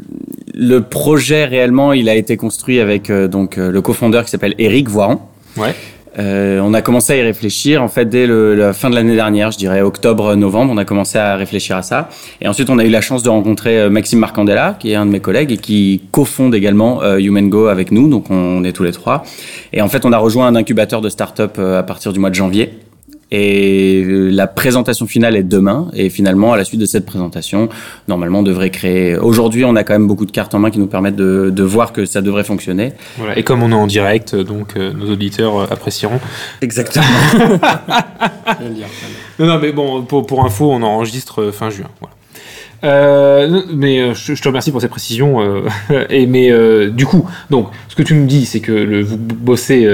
[0.53, 4.87] le- projet réellement, il a été construit avec euh, donc le cofondeur qui s'appelle Eric
[4.87, 5.19] Voiron.
[5.57, 5.75] Ouais.
[6.19, 9.15] Euh, on a commencé à y réfléchir en fait dès le- la fin de l'année
[9.15, 12.09] dernière, je dirais octobre-novembre, on a commencé à réfléchir à ça.
[12.41, 15.05] Et ensuite, on a eu la chance de rencontrer euh, Maxime Marcandella, qui est un
[15.05, 18.07] de mes collègues et qui cofonde également euh, Human Go avec nous.
[18.09, 19.23] Donc, on est tous les trois.
[19.71, 22.29] Et en fait, on a rejoint un incubateur de start-up euh, à partir du mois
[22.29, 22.69] de janvier.
[23.35, 25.87] Et la présentation finale est demain.
[25.93, 27.67] Et finalement, à la suite de cette présentation,
[28.07, 29.17] normalement, on devrait créer.
[29.17, 31.63] Aujourd'hui, on a quand même beaucoup de cartes en main qui nous permettent de, de
[31.63, 32.93] voir que ça devrait fonctionner.
[33.17, 33.35] Voilà.
[33.37, 36.19] Et comme on est en direct, donc euh, nos auditeurs euh, apprécieront.
[36.61, 37.05] Exactement.
[39.39, 41.87] Non, non, mais bon, pour, pour info, on enregistre euh, fin juin.
[41.99, 42.15] Voilà.
[42.83, 45.41] Euh, mais euh, je, te remercie pour ces précisions.
[45.41, 46.51] euh, et mais
[46.89, 49.87] du coup, donc, ce que tu me dis, c'est que vous bossez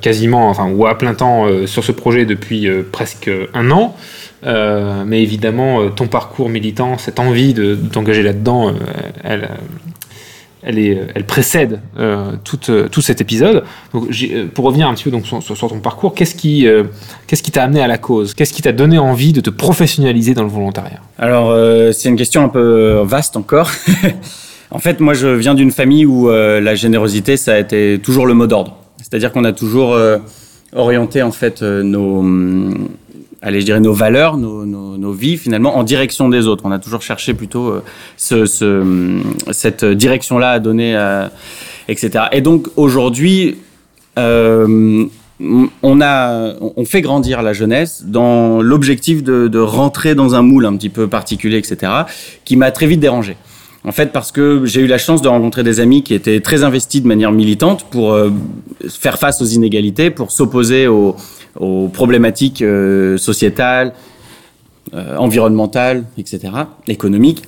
[0.00, 3.96] quasiment, enfin, ou à plein temps sur ce projet depuis presque un an.
[4.44, 8.72] Mais évidemment, ton parcours militant, cette envie de, de t'engager là-dedans,
[9.24, 9.48] elle,
[10.62, 13.64] elle, précède euh, tout, euh, tout cet épisode.
[13.94, 16.66] Euh, pour revenir un petit peu sur, ton parcours, qu'est-ce qui
[17.26, 18.34] qu'est-ce qui t'a amené à la cause?
[18.34, 21.00] Qu'est-ce qui t'a donné envie de te professionnaliser dans le volontariat?
[21.18, 21.54] Alors,
[21.92, 23.70] c'est une question un peu vaste encore.
[24.70, 28.34] en fait, moi, je viens d'une famille où la générosité, ça a été toujours le
[28.34, 28.76] mot d'ordre.
[28.98, 29.98] C'est-à-dire qu'on a toujours
[30.74, 32.88] orienté en fait nos, hum,
[33.42, 36.64] allez, je dirais nos valeurs, nos, nos, vies finalement en direction des autres.
[36.66, 37.82] On a toujours cherché plutôt euh,
[38.16, 39.22] ce, hum,
[39.52, 41.30] cette direction-là à donner, à,
[41.88, 42.26] etc.
[42.32, 43.56] Et donc aujourd'hui,
[44.18, 45.06] euh,
[45.40, 50.76] on a, on fait grandir la jeunesse dans l'objectif de, rentrer dans un moule un
[50.76, 51.92] petit peu particulier, etc.,
[52.44, 53.36] qui m'a très vite dérangé.
[53.84, 56.64] En fait, parce que j'ai eu la chance de rencontrer des amis qui étaient très
[56.64, 58.30] investis de manière militante pour euh,
[58.88, 61.14] faire face aux inégalités, pour s'opposer aux,
[61.56, 63.92] aux problématiques euh, sociétales,
[64.94, 66.52] euh, environnementales, etc.,
[66.86, 67.42] économiques.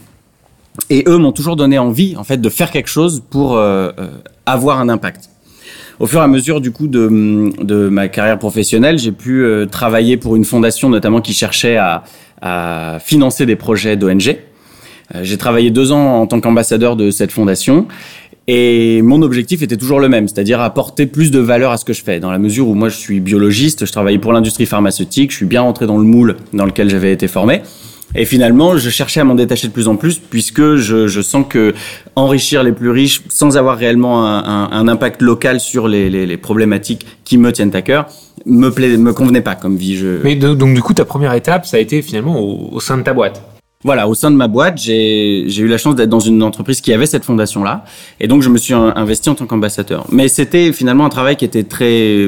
[0.88, 3.90] Et eux m'ont toujours donné envie, en fait, de faire quelque chose pour euh,
[4.46, 5.30] avoir un impact.
[5.98, 10.16] Au fur et à mesure du coup de, de ma carrière professionnelle, j'ai pu travailler
[10.16, 12.04] pour une fondation notamment qui cherchait à,
[13.00, 14.38] financer des projets d'ONG.
[15.20, 17.86] J'ai travaillé deux ans en tant qu'ambassadeur de cette fondation
[18.52, 21.92] et mon objectif était toujours le même, c'est-à-dire apporter plus de valeur à ce que
[21.92, 22.18] je fais.
[22.18, 25.46] Dans la mesure où moi je suis biologiste, je travaillais pour l'industrie pharmaceutique, je suis
[25.46, 27.62] bien rentré dans le moule dans lequel j'avais été formé.
[28.16, 31.74] Et finalement, je cherchais à m'en détacher de plus en plus, puisque je, sens que
[32.16, 37.52] enrichir les plus riches sans avoir réellement un, impact local sur les, problématiques qui me
[37.52, 38.08] tiennent à cœur
[38.46, 39.96] me me convenait pas comme vie.
[39.96, 40.24] Je...
[40.24, 43.12] Mais donc du coup, ta première étape, ça a été finalement au sein de ta
[43.12, 43.40] boîte.
[43.82, 46.92] Voilà, au sein de ma boîte, j'ai eu la chance d'être dans une entreprise qui
[46.92, 47.84] avait cette fondation-là,
[48.20, 50.04] et donc je me suis investi en tant qu'ambassadeur.
[50.12, 52.26] Mais c'était finalement un travail qui était très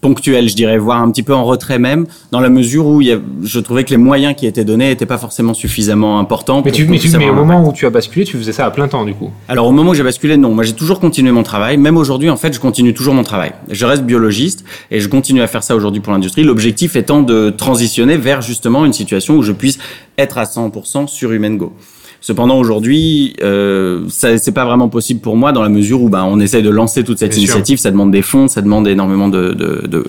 [0.00, 3.08] ponctuel, je dirais, voire un petit peu en retrait même, dans la mesure où il
[3.08, 6.62] y a, je trouvais que les moyens qui étaient donnés n'étaient pas forcément suffisamment importants.
[6.64, 8.70] Mais, tu, mais, tu, mais au moment où tu as basculé, tu faisais ça à
[8.70, 10.54] plein temps du coup Alors au moment où j'ai basculé, non.
[10.54, 11.76] Moi j'ai toujours continué mon travail.
[11.76, 13.52] Même aujourd'hui, en fait, je continue toujours mon travail.
[13.70, 16.44] Je reste biologiste et je continue à faire ça aujourd'hui pour l'industrie.
[16.44, 19.78] L'objectif étant de transitionner vers justement une situation où je puisse
[20.16, 21.72] être à 100% sur Human Go.
[22.20, 26.40] Cependant, aujourd'hui, euh, c'est pas vraiment possible pour moi dans la mesure où ben, on
[26.40, 27.78] essaye de lancer toute cette Bien initiative.
[27.78, 27.82] sûr.
[27.82, 30.04] Ça demande des fonds, ça demande énormément de, de, de...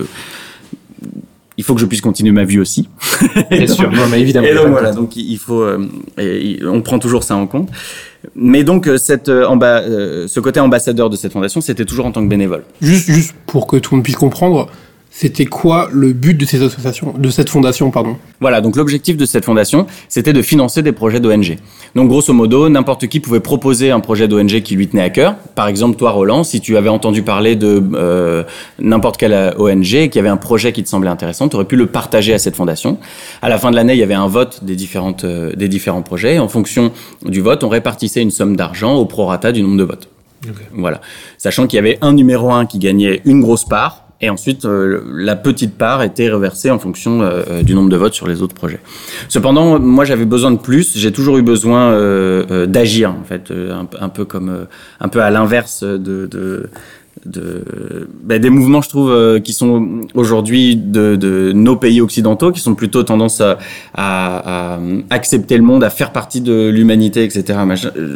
[1.57, 2.87] Il faut que je puisse continuer ma vie aussi.
[3.51, 4.47] Bien donc, sûr, non, mais évidemment.
[4.47, 7.69] Et donc voilà, donc il faut, euh, et, on prend toujours ça en compte.
[8.35, 12.11] Mais donc euh, cette, amba, euh, ce côté ambassadeur de cette fondation, c'était toujours en
[12.11, 12.63] tant que bénévole.
[12.81, 14.69] Juste, juste pour que tout le monde puisse comprendre,
[15.11, 18.15] c'était quoi le but de cette association, de cette fondation, pardon?
[18.39, 21.57] Voilà, donc l'objectif de cette fondation, c'était de financer des projets d'ONG.
[21.95, 25.35] Donc grosso modo, n'importe qui pouvait proposer un projet d'ONG qui lui tenait à cœur.
[25.55, 28.43] Par exemple, toi, Roland, si tu avais entendu parler de euh,
[28.77, 31.87] n'importe quelle ONG qui avait un projet qui te semblait intéressant, tu aurais pu le
[31.87, 32.99] partager à cette fondation.
[33.41, 36.03] À la fin de l'année, il y avait un vote des différentes euh, des différents
[36.03, 36.37] projets.
[36.37, 36.91] En fonction
[37.25, 40.09] du vote, on répartissait une somme d'argent au prorata du nombre de votes.
[40.43, 40.63] Okay.
[40.73, 41.01] Voilà,
[41.37, 45.01] sachant qu'il y avait un numéro un qui gagnait une grosse part Et ensuite, euh,
[45.13, 48.55] la petite part était reversée en fonction euh, du nombre de votes sur les autres
[48.55, 48.79] projets.
[49.29, 50.97] Cependant, moi, j'avais besoin de plus.
[50.97, 51.79] J'ai toujours eu besoin
[52.67, 54.67] d'agir, en fait, un, peu comme,
[54.99, 56.69] un peu à l'inverse de, de
[57.25, 62.61] de ben, des mouvements je trouve qui sont aujourd'hui de, de, nos pays occidentaux qui
[62.61, 63.57] sont plutôt tendance à,
[63.93, 64.79] à, à
[65.09, 67.59] accepter le monde à faire partie de l'humanité etc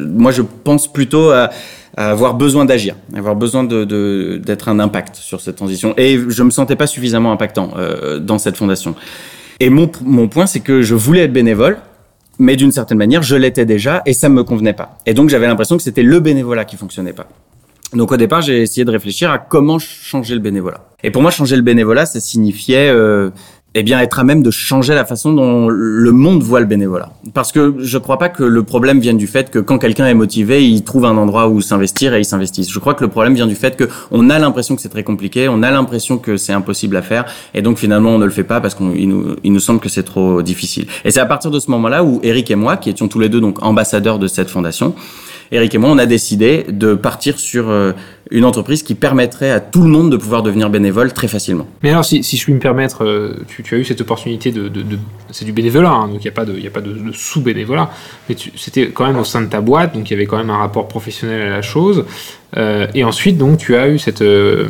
[0.08, 1.50] moi je pense plutôt à
[1.96, 5.94] avoir besoin d'agir, avoir besoin de, d'être un impact sur cette transition.
[5.98, 8.96] Et je me sentais pas suffisamment impactant euh, dans cette fondation.
[9.60, 11.78] Et mon, mon point, c'est que je voulais être bénévole,
[12.40, 14.98] mais d'une certaine manière, je l'étais déjà et ça me convenait pas.
[15.06, 17.28] Et donc j'avais l'impression que c'était le bénévolat qui fonctionnait pas.
[17.94, 20.88] Donc au départ, j'ai essayé de réfléchir à comment changer le bénévolat.
[21.04, 23.30] Et pour moi, changer le bénévolat, ça signifiait euh,
[23.76, 27.12] eh bien, être à même de changer la façon dont le monde voit le bénévolat.
[27.34, 30.06] Parce que je ne crois pas que le problème vienne du fait que quand quelqu'un
[30.08, 32.72] est motivé, il trouve un endroit où s'investir et il s'investisse.
[32.72, 35.50] Je crois que le problème vient du fait qu'on a l'impression que c'est très compliqué,
[35.50, 38.44] on a l'impression que c'est impossible à faire, et donc finalement on ne le fait
[38.44, 40.86] pas parce qu'il nous, il nous semble que c'est trop difficile.
[41.04, 43.30] Et c'est à partir de ce moment-là où Eric et moi, qui étions tous les
[43.30, 44.94] deux donc ambassadeurs de cette fondation,
[45.54, 47.92] Eric et moi, on a décidé de partir sur euh,
[48.32, 51.68] une entreprise qui permettrait à tout le monde de pouvoir devenir bénévole très facilement.
[51.84, 54.72] Mais alors, si, je puis me permettre, euh, tu, tu, as eu cette opportunité de...
[55.30, 57.92] c'est du bénévolat, hein, donc il n'y a pas de, sous-bénévolat,
[58.28, 60.50] mais c'était quand même au sein de ta boîte, donc il y avait quand même
[60.50, 62.06] un rapport professionnel à la chose.
[62.58, 64.70] Euh, et ensuite, donc, tu as eu cette euh,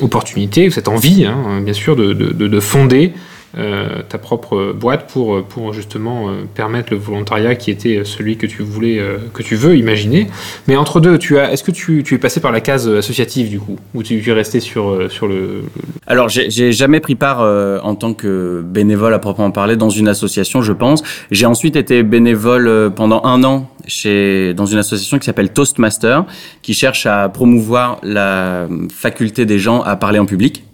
[0.00, 3.12] opportunité, cette envie, hein, bien sûr, de, de, de fonder
[3.54, 8.62] ta propre boîte pour, pour justement euh, permettre le volontariat qui était celui que tu
[8.62, 10.28] voulais, euh, que tu veux imaginer.
[10.68, 13.50] Mais entre deux, tu as, est-ce que tu, tu, es passé par la case associative
[13.50, 15.62] du coup, ou tu, es resté sur, sur le,
[16.06, 17.40] Alors, j'ai jamais pris part
[17.84, 21.02] en tant que bénévole à proprement parler dans une association, je pense.
[21.30, 26.24] J'ai ensuite été bénévole pendant un an chez, dans une association qui s'appelle Toastmaster,
[26.62, 30.64] qui cherche à promouvoir la faculté des gens à parler en public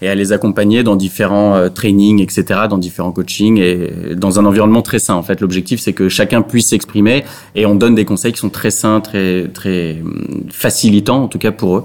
[0.00, 4.44] et à les accompagner dans différents euh, trainings, etc., dans différents coachings et dans un
[4.44, 5.14] environnement très sain.
[5.14, 8.50] En fait, l'objectif c'est que chacun puisse s'exprimer et on donne des conseils qui sont
[8.50, 11.84] très sains, très très hum, facilitants en tout cas pour eux.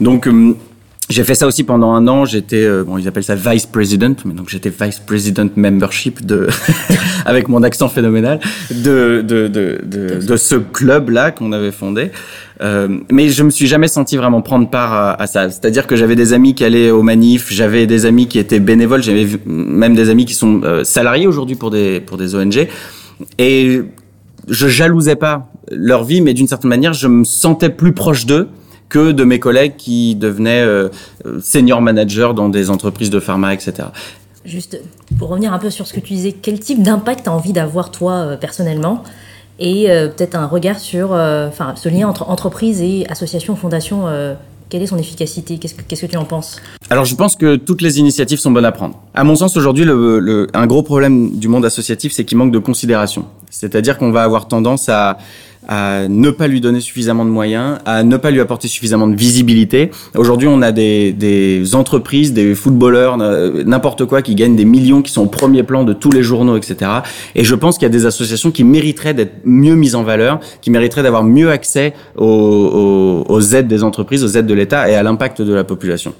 [0.00, 0.56] Donc hum,
[1.12, 2.24] j'ai fait ça aussi pendant un an.
[2.24, 6.48] J'étais, euh, bon, ils appellent ça vice president, mais donc j'étais vice president membership de,
[7.26, 9.78] avec mon accent phénoménal, de de de
[10.26, 12.10] de, ce club là qu'on avait fondé.
[12.60, 15.50] Euh, mais je me suis jamais senti vraiment prendre part à, à ça.
[15.50, 19.02] C'est-à-dire que j'avais des amis qui allaient aux manifs, j'avais des amis qui étaient bénévoles,
[19.02, 22.68] j'avais même des amis qui sont euh, salariés aujourd'hui pour des pour des ONG.
[23.38, 23.82] Et
[24.48, 28.48] je jalousais pas leur vie, mais d'une certaine manière, je me sentais plus proche d'eux
[28.92, 30.90] que de mes collègues qui devenaient euh,
[31.40, 33.88] senior managers dans des entreprises de pharma, etc.
[34.44, 34.78] Juste
[35.18, 37.54] pour revenir un peu sur ce que tu disais, quel type d'impact tu as envie
[37.54, 39.02] d'avoir toi euh, personnellement?
[39.58, 44.06] Et euh, peut-être un regard sur enfin ce lien entre entreprise et association, fondation
[44.68, 45.58] quelle est son efficacité?
[45.58, 46.56] Qu'est-ce que, tu en penses?
[46.88, 48.98] Alors, je pense que toutes les initiatives sont bonnes à prendre.
[49.12, 52.52] À mon sens, aujourd'hui, le, le, un gros problème du monde associatif, c'est qu'il manque
[52.52, 53.26] de considération.
[53.50, 55.18] C'est-à-dire qu'on va avoir tendance à
[55.68, 59.14] à ne pas lui donner suffisamment de moyens, à ne pas lui apporter suffisamment de
[59.14, 59.90] visibilité.
[60.16, 65.12] Aujourd'hui, on a des, des entreprises, des footballeurs, n'importe quoi, qui gagnent des millions, qui
[65.12, 66.90] sont au premier plan de tous les journaux, etc.
[67.34, 70.40] Et je pense qu'il y a des associations qui mériteraient d'être mieux mises en valeur,
[70.60, 74.90] qui mériteraient d'avoir mieux accès aux, aux, aux, aides des entreprises, aux aides de l'État
[74.90, 76.14] et à l'impact de la population.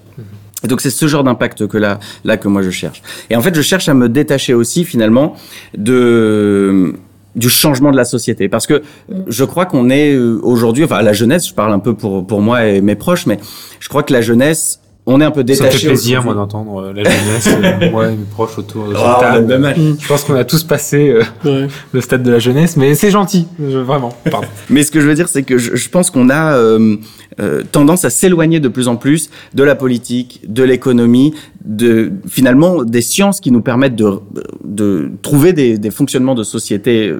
[0.64, 3.02] Et donc c'est ce genre d'impact que là, là que moi je cherche.
[3.30, 5.34] Et en fait, je cherche à me détacher aussi finalement
[5.76, 6.94] de
[7.34, 8.48] du changement de la société.
[8.48, 8.82] Parce que
[9.26, 12.40] je crois qu'on est euh, aujourd'hui, enfin la jeunesse, je parle un peu pour, pour
[12.42, 13.38] moi et mes proches, mais
[13.80, 15.70] je crois que la jeunesse, on est un peu détaché.
[15.70, 18.94] Ça fait plaisir, moi, d'entendre euh, la jeunesse, euh, moi et mes proches autour de
[18.94, 19.74] oh, table.
[19.98, 21.68] Je pense qu'on a tous passé euh, ouais.
[21.92, 24.14] le stade de la jeunesse, mais c'est gentil, je, vraiment.
[24.30, 24.46] Pardon.
[24.70, 26.96] mais ce que je veux dire, c'est que je, je pense qu'on a euh,
[27.40, 31.34] euh, tendance à s'éloigner de plus en plus de la politique, de l'économie,
[31.64, 34.20] de finalement des sciences qui nous permettent de,
[34.64, 37.12] de trouver des, des fonctionnements de société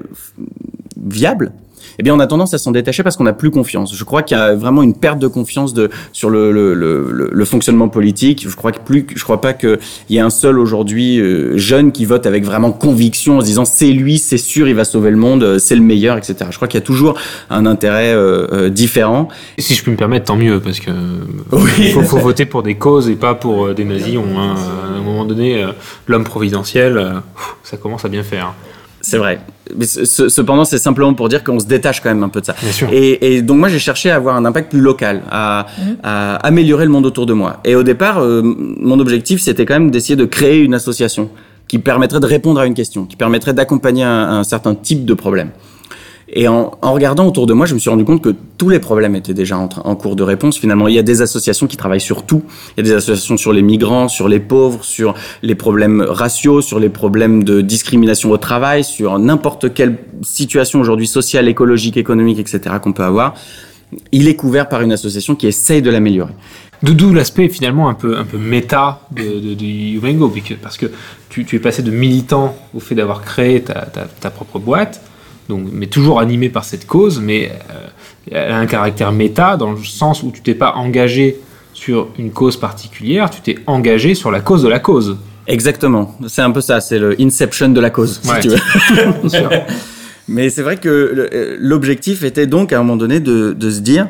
[0.97, 1.53] viables
[1.99, 3.95] eh bien, on a tendance à s'en détacher parce qu'on n'a plus confiance.
[3.95, 7.31] Je crois qu'il y a vraiment une perte de confiance de, sur le, le, le,
[7.33, 8.47] le fonctionnement politique.
[8.49, 9.79] Je crois que plus, je crois pas qu'il
[10.11, 13.65] y ait un seul aujourd'hui euh, jeune qui vote avec vraiment conviction en se disant
[13.65, 16.37] c'est lui, c'est sûr, il va sauver le monde, euh, c'est le meilleur, etc.
[16.51, 17.19] Je crois qu'il y a toujours
[17.51, 19.29] un intérêt euh, euh, différent.
[19.59, 20.91] Si je peux me permettre, tant mieux, parce que
[21.53, 21.91] oui.
[21.93, 24.17] faut, faut voter pour des causes et pas pour des nazis.
[24.17, 24.55] On, hein,
[24.95, 25.67] à un moment donné,
[26.07, 27.23] l'homme providentiel,
[27.63, 28.55] ça commence à bien faire.
[29.03, 29.41] C'est vrai.
[29.77, 32.55] Mais cependant, c'est simplement pour dire qu'on se détache quand même un peu de ça.
[32.61, 32.88] Bien sûr.
[32.93, 35.83] Et, et donc moi, j'ai cherché à avoir un impact plus local, à, mmh.
[36.03, 37.59] à, améliorer le monde autour de moi.
[37.65, 41.31] Et au départ, euh, mon objectif, c'était quand même d'essayer de créer une association
[41.69, 45.15] qui permettrait de répondre à une question, qui permettrait d'accompagner un, un certain type de
[45.15, 45.51] problème.
[46.35, 49.14] Et en, regardant autour de moi, je me suis rendu compte que tous les problèmes
[49.14, 50.57] étaient déjà en, cours de réponse.
[50.59, 52.42] Finalement, il y a des associations qui travaillent sur tout.
[52.77, 56.62] Il y a des associations sur les migrants, sur les pauvres, sur les problèmes raciaux,
[56.62, 62.38] sur les problèmes de discrimination au travail, sur n'importe quelle situation aujourd'hui sociale, écologique, économique,
[62.38, 62.77] etc.
[62.83, 63.35] qu'on peut avoir.
[64.11, 66.33] Il est couvert par une association qui essaye de l'améliorer.
[66.83, 70.87] D'où l'aspect finalement un peu, méta de, de, parce que
[71.29, 75.03] tu, es passé de militant au fait d'avoir créé ta propre boîte
[75.49, 77.89] donc, mais toujours animé par cette cause, mais euh,
[78.31, 81.39] elle a un caractère méta dans le sens où tu t'es pas engagé
[81.75, 85.17] sur une cause particulière, tu t'es engagé sur la cause de la cause.
[85.49, 88.41] Exactement, c'est un peu ça, c'est le inception de la cause, Ouais.
[88.41, 89.41] si tu veux.
[90.29, 93.81] mais c'est vrai que le- l'objectif était donc à un moment donné de, de se
[93.81, 94.09] dire,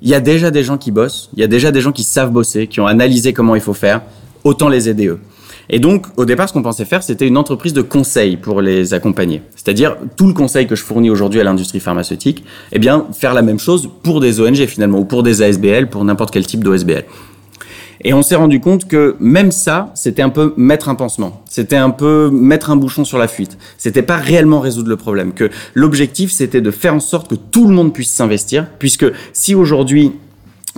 [0.00, 2.02] il y a déjà des gens qui bossent, il y a déjà des gens qui
[2.02, 4.02] savent bosser, qui ont analysé comment il faut faire,
[4.42, 5.20] autant les aider eux.
[5.70, 8.94] Et donc, au départ, ce qu'on pensait faire, c'était une entreprise de conseil pour les
[8.94, 9.42] accompagner.
[9.54, 13.42] C'est-à-dire, tout le conseil que je fournis aujourd'hui à l'industrie pharmaceutique, eh bien, faire la
[13.42, 17.04] même chose pour des ONG finalement, ou pour des ASBL, pour n'importe quel type d'OSBL.
[18.04, 21.42] Et on s'est rendu compte que même ça, c'était un peu mettre un pansement.
[21.48, 23.58] C'était un peu mettre un bouchon sur la fuite.
[23.78, 25.32] C'était pas réellement résoudre le problème.
[25.32, 29.54] Que l'objectif, c'était de faire en sorte que tout le monde puisse s'investir, puisque si
[29.54, 30.12] aujourd'hui,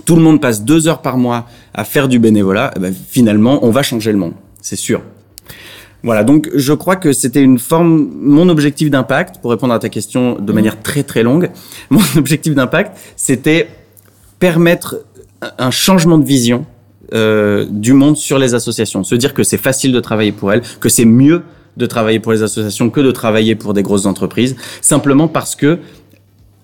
[0.05, 3.65] tout le monde passe deux heures par mois à faire du bénévolat, eh ben, finalement,
[3.65, 4.33] on va changer le monde.
[4.65, 5.03] C'est sûr.
[6.01, 9.89] Voilà, donc je crois que c'était une forme, mon objectif d'impact, pour répondre à ta
[9.89, 11.51] question de manière très très longue,
[11.91, 13.69] mon objectif d'impact, c'était
[14.39, 15.05] permettre
[15.59, 16.65] un changement de vision
[17.13, 19.03] euh, du monde sur les associations.
[19.03, 21.43] Se dire que c'est facile de travailler pour elles, que c'est mieux
[21.77, 25.77] de travailler pour les associations que de travailler pour des grosses entreprises, simplement parce que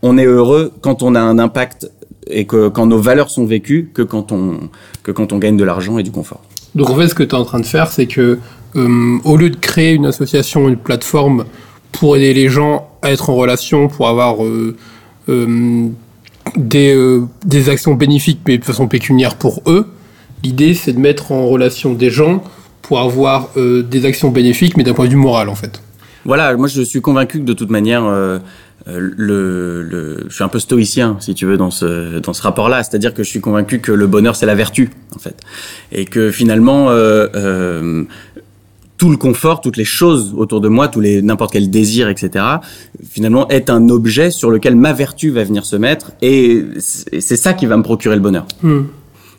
[0.02, 1.92] on est heureux quand on a un impact
[2.26, 4.72] et que quand nos valeurs sont vécues que quand on
[5.04, 6.42] que quand on gagne de l'argent et du confort.
[6.76, 8.40] Donc en fait, ce que tu es en train de faire, c'est que
[8.76, 11.46] euh, au lieu de créer une association, une plateforme
[11.92, 14.78] pour aider les gens à être en relation, pour avoir euh,
[15.28, 15.90] euh,
[16.56, 19.88] des, des actions bénéfiques, mais de façon pécuniaire pour eux,
[20.44, 22.44] l'idée c'est de mettre en relation des gens
[22.82, 25.82] pour avoir des actions bénéfiques, mais d'un point de vue moral en fait.
[26.26, 28.04] Voilà, moi je suis convaincu que de toute manière,
[28.88, 32.84] le, le, je suis un peu stoïcien, si tu veux, dans ce, dans ce rapport-là.
[32.84, 35.36] C'est-à-dire que je suis convaincu que le bonheur, c'est la vertu, en fait.
[35.92, 38.04] Et que finalement, euh, euh,
[38.98, 42.46] tout le confort, toutes les choses autour de moi, tous les n'importe quel désir, etc.,
[43.10, 46.12] finalement, est un objet sur lequel ma vertu va venir se mettre.
[46.22, 48.46] Et c'est c'est ça qui va me procurer le bonheur.
[48.62, 48.84] Hmm.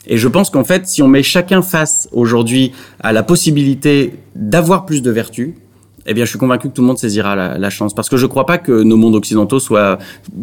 [0.07, 4.85] Et je pense qu'en fait, si on met chacun face aujourd'hui à la possibilité d'avoir
[4.85, 5.55] plus de vertu,
[6.07, 7.95] eh bien, je suis convaincu que tout le monde saisira la, chance.
[7.95, 9.99] Parce que je ne crois pas que nos mondes occidentaux soient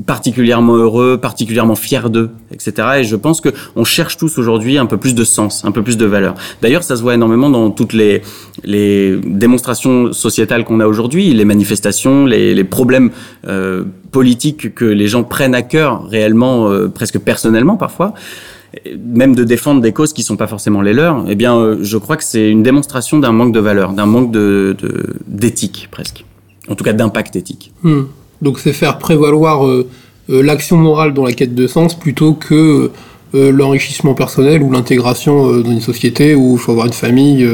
[0.05, 2.87] particulièrement heureux, particulièrement fiers d'eux, etc.
[2.99, 5.83] Et je pense que on cherche tous aujourd'hui un peu plus de sens, un peu
[5.83, 6.35] plus de valeur.
[6.61, 8.21] D'ailleurs, ça se voit énormément dans toutes les,
[8.63, 13.11] les démonstrations sociétales qu'on a aujourd'hui, les manifestations, les, les problèmes
[13.47, 18.13] euh, politiques que les gens prennent à cœur réellement, euh, presque personnellement parfois
[18.97, 21.97] même de défendre des causes qui sont pas forcément les leurs, eh bien, euh, je
[21.97, 24.75] crois que c'est une démonstration d'un manque de valeur, d'un manque de
[25.27, 26.25] d'éthique presque.
[26.67, 27.71] En tout cas, d'impact éthique.
[27.83, 28.03] Hmm.
[28.41, 29.89] Donc c'est faire prévaloir euh,
[30.29, 32.91] euh, l'action morale dans la quête de sens plutôt que
[33.35, 37.47] euh, l'enrichissement personnel ou l'intégration euh, dans une société où il faut avoir une famille,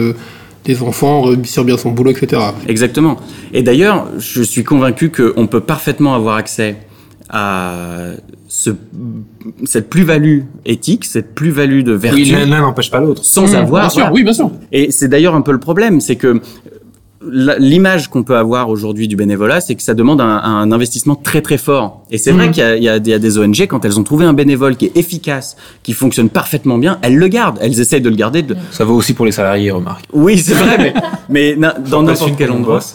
[0.66, 2.42] des enfants, réussir bien son boulot, etc.
[2.68, 3.18] Exactement.
[3.54, 6.76] Et d'ailleurs, je suis convaincu qu'on peut parfaitement avoir accès
[7.30, 8.12] à
[8.58, 8.70] ce,
[9.66, 13.26] cette plus-value éthique, cette plus-value de vertu, Oui, l'un l'un n'empêche pas l'autre.
[13.26, 13.82] sans Hmm, avoir.
[13.82, 14.14] bien sûr, voilà.
[14.14, 14.50] oui, bien sûr.
[14.72, 16.40] Et c'est d'ailleurs un peu le problème, c'est que
[17.60, 21.42] l'image qu'on peut avoir aujourd'hui du bénévolat, c'est que ça demande un, un investissement très
[21.42, 22.04] très fort.
[22.12, 22.52] Et c'est vrai Mhm.
[22.54, 24.34] qu'il y a, y des- il y a des ONG, quand elles ont trouvé un
[24.34, 27.58] bénévole qui est efficace, qui fonctionne parfaitement bien, elles le gardent.
[27.62, 28.42] Elles essayent de le garder.
[28.44, 30.06] de- Ça vaut aussi pour les salariés, remarque.
[30.14, 30.94] Oui, c'est vrai, mais,
[31.30, 32.80] mais na- dans n'importe quel endroit.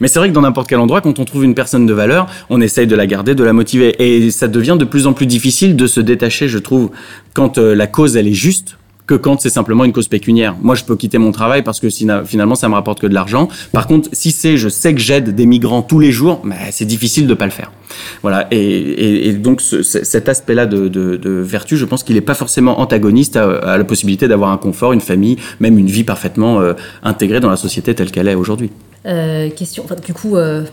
[0.00, 2.26] Mais c'est vrai que dans n'importe quel endroit, quand on trouve une personne de valeur,
[2.50, 3.94] on essaye de la garder, de la motiver.
[3.98, 6.90] Et ça devient de plus en plus difficile de se détacher, je trouve,
[7.34, 10.54] quand euh, la cause, elle est juste que quand c'est simplement une cause pécuniaire.
[10.60, 13.48] Moi, je peux quitter mon travail parce que finalement, ça me rapporte que de l'argent.
[13.72, 16.84] Par contre, si c'est, je sais que j'aide des migrants tous les jours, bah, c'est
[16.84, 17.72] difficile de pas le faire.
[18.20, 18.46] Voilà.
[18.50, 23.36] Et, donc, ce- ce- cet aspect-là de, vertu, je pense qu'il n'est pas forcément antagoniste
[23.38, 27.40] à, à la possibilité d'avoir un confort, une famille, même une vie parfaitement euh, intégrée
[27.40, 28.70] dans la société telle qu'elle est aujourd'hui.
[29.08, 30.64] Euh, question, du coup, euh,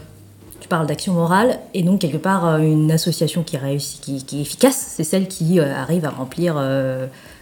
[0.59, 4.41] tu parles d'action morale, et donc quelque part, euh, une association qui réussit, qui, est
[4.41, 6.61] efficace, c'est celle qui arrive à remplir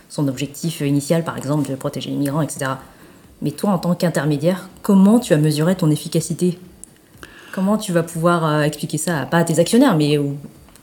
[0.09, 2.71] son objectif initial, par exemple, de protéger les migrants, etc.
[3.41, 6.59] Mais toi, en tant qu'intermédiaire, comment tu as mesuré ton efficacité?
[7.53, 10.19] Comment tu vas pouvoir expliquer ça, pas à tes actionnaires, mais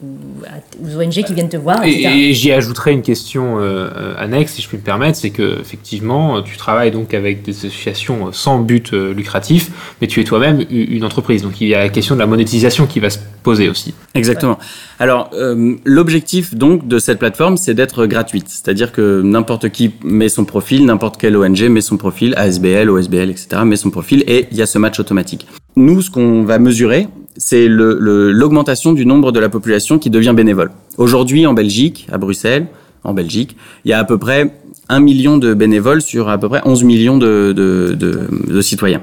[0.03, 1.83] aux, aux ONG qui viennent te voir.
[1.83, 2.09] etc.
[2.13, 5.29] Et, et j'y ajouterai une question euh, euh, annexe, si je puis me permettre, c'est
[5.29, 9.71] que effectivement, tu travailles donc avec des associations euh, sans but euh, lucratif,
[10.01, 11.41] mais tu es toi-même une entreprise.
[11.41, 13.93] Donc il y a la question de la monétisation qui va se poser aussi.
[14.13, 14.57] Exactement.
[14.99, 18.45] Alors, euh, l'objectif donc de cette plateforme, c'est d'être gratuite.
[18.49, 23.29] C'est-à-dire que n'importe qui met son profil, n'importe quelle ONG met son profil, ASBL, OSBL,
[23.29, 25.47] etc., met son profil et il y a ce match automatique.
[25.75, 27.07] Nous, ce qu'on va mesurer,
[27.43, 30.69] c'est le- le- l'augmentation du nombre de la population qui devient bénévole.
[30.99, 32.67] Aujourd'hui, en Belgique, à Bruxelles,
[33.03, 34.53] en Belgique, il y a à peu près
[34.89, 39.01] un million de bénévoles sur à peu près 11 millions de, de, de, de citoyens.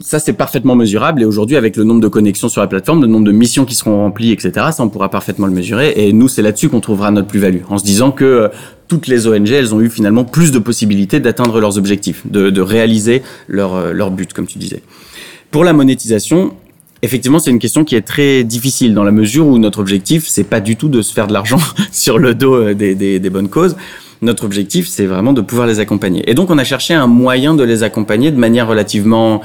[0.00, 1.20] Ça, c'est parfaitement mesurable.
[1.20, 3.74] Et aujourd'hui, avec le nombre de connexions sur la plateforme, le nombre de missions qui
[3.74, 5.92] seront remplies, etc., ça, on pourra parfaitement le mesurer.
[5.96, 7.62] Et nous, c'est là-dessus qu'on trouvera notre plus-value.
[7.68, 8.48] En se disant que euh,
[8.88, 12.60] toutes les ONG, elles ont eu finalement plus de possibilités d'atteindre leurs objectifs, de, de
[12.62, 14.82] réaliser leur, euh, leur but, comme tu disais.
[15.50, 16.54] Pour la monétisation,
[17.02, 20.44] effectivement, c'est une question qui est très difficile dans la mesure où notre objectif, c'est
[20.44, 21.58] pas du tout de se faire de l'argent
[21.92, 23.76] sur le dos euh, des, des, des bonnes causes.
[24.22, 26.28] Notre objectif, c'est vraiment de pouvoir les accompagner.
[26.30, 29.40] Et donc, on a cherché un moyen de les accompagner de manière relativement,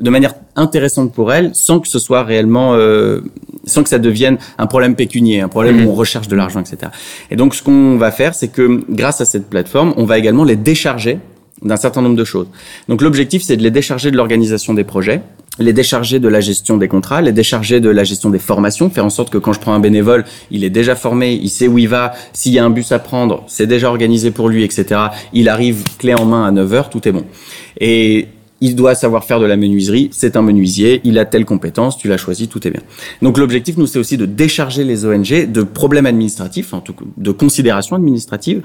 [0.00, 3.20] de manière intéressante pour elles, sans que ce soit réellement, euh,
[3.66, 6.90] sans que ça devienne un problème pécunier, un problème où on recherche de l'argent, etc.
[7.30, 10.44] Et donc, ce qu'on va faire, c'est que grâce à cette plateforme, on va également
[10.44, 11.20] les décharger
[11.64, 12.46] d'un certain nombre de choses.
[12.88, 15.22] Donc, l'objectif, c'est de les décharger de l'organisation des projets,
[15.58, 19.04] les décharger de la gestion des contrats, les décharger de la gestion des formations, faire
[19.04, 21.78] en sorte que quand je prends un bénévole, il est déjà formé, il sait où
[21.78, 25.00] il va, s'il y a un bus à prendre, c'est déjà organisé pour lui, etc.
[25.32, 27.24] Il arrive clé en main à 9h, tout est bon.
[27.80, 28.28] Et
[28.64, 32.08] il doit savoir faire de la menuiserie, c'est un menuisier, il a telle compétence, tu
[32.08, 32.80] l'as choisi, tout est bien.
[33.20, 37.04] Donc l'objectif, nous, c'est aussi de décharger les ONG de problèmes administratifs, en tout cas,
[37.18, 38.62] de considérations administratives,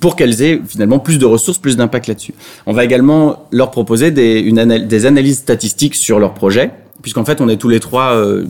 [0.00, 2.32] pour qu'elles aient finalement plus de ressources, plus d'impact là-dessus.
[2.64, 6.70] On va également leur proposer des, des analyses statistiques sur leurs projets,
[7.04, 8.44] puisqu'en fait, on est tous les trois euh,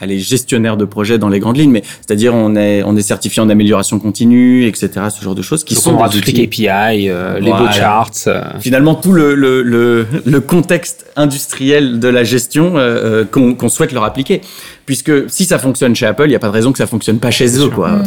[0.00, 3.40] allez, gestionnaires de projets dans les grandes lignes, mais c'est-à-dire on est, on est certifié
[3.40, 6.48] en amélioration continue, etc., ce genre de choses qui Donc, sont on les.
[6.48, 6.66] KPI,
[7.08, 7.66] euh, les Voilà.
[7.66, 8.10] beaux charts.
[8.26, 12.80] euh, Finalement, tout le, le, le, le contexte industriel de la gestion euh,
[13.20, 14.40] euh, qu'on qu'on souhaite leur appliquer.
[14.86, 17.18] Puisque si ça fonctionne chez Apple, il n'y a pas de raison que ça fonctionne
[17.18, 17.68] pas chez eux.
[17.68, 18.02] Quoi.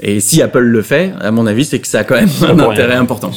[0.00, 2.58] Et si Apple le fait, à mon avis, c'est que ça a quand même un
[2.58, 3.30] intérêt rien, important.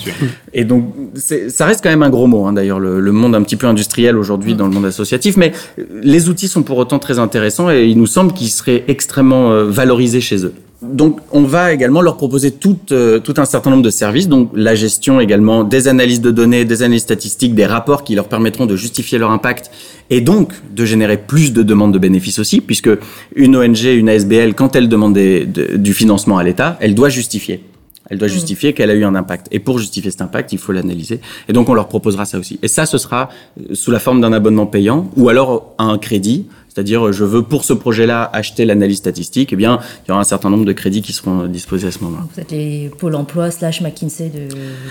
[0.54, 3.44] Et donc, ça reste quand même un gros mot, hein, d'ailleurs, le, le monde un
[3.44, 5.38] petit peu industriel aujourd'hui dans le monde associatif.
[5.38, 8.84] Mais euh, les outils sont pour autant très intéressants et il nous semble qu'ils seraient
[8.88, 10.54] extrêmement euh, valorisés chez eux.
[10.82, 14.50] Donc, on va également leur proposer tout, euh, tout un certain nombre de services, donc
[14.56, 18.66] la gestion également des analyses de données, des analyses statistiques, des rapports qui leur permettront
[18.66, 19.70] de justifier leur impact
[20.10, 22.90] et donc de générer plus de demandes de bénéfices aussi, puisque
[23.36, 27.10] une ONG, une ASBL, quand elle demande des- de- du financement à l'État, elle doit
[27.10, 27.64] justifier.
[28.10, 29.48] Elle doit justifier qu'elle a eu un impact.
[29.52, 31.22] Et pour justifier cet impact, il faut l'analyser.
[31.48, 32.60] Et donc, on leur proposera ça aussi.
[32.62, 36.48] Et ça, ce sera euh, sous la forme d'un abonnement payant ou alors un crédit.
[36.74, 39.50] C'est-à-dire, je veux pour ce projet-là acheter l'analyse statistique.
[39.52, 42.00] Eh bien, il y aura un certain nombre de crédits qui seront disposés à ce
[42.04, 42.24] moment-là.
[42.34, 44.48] Vous êtes les pôles emploi slash McKinsey de,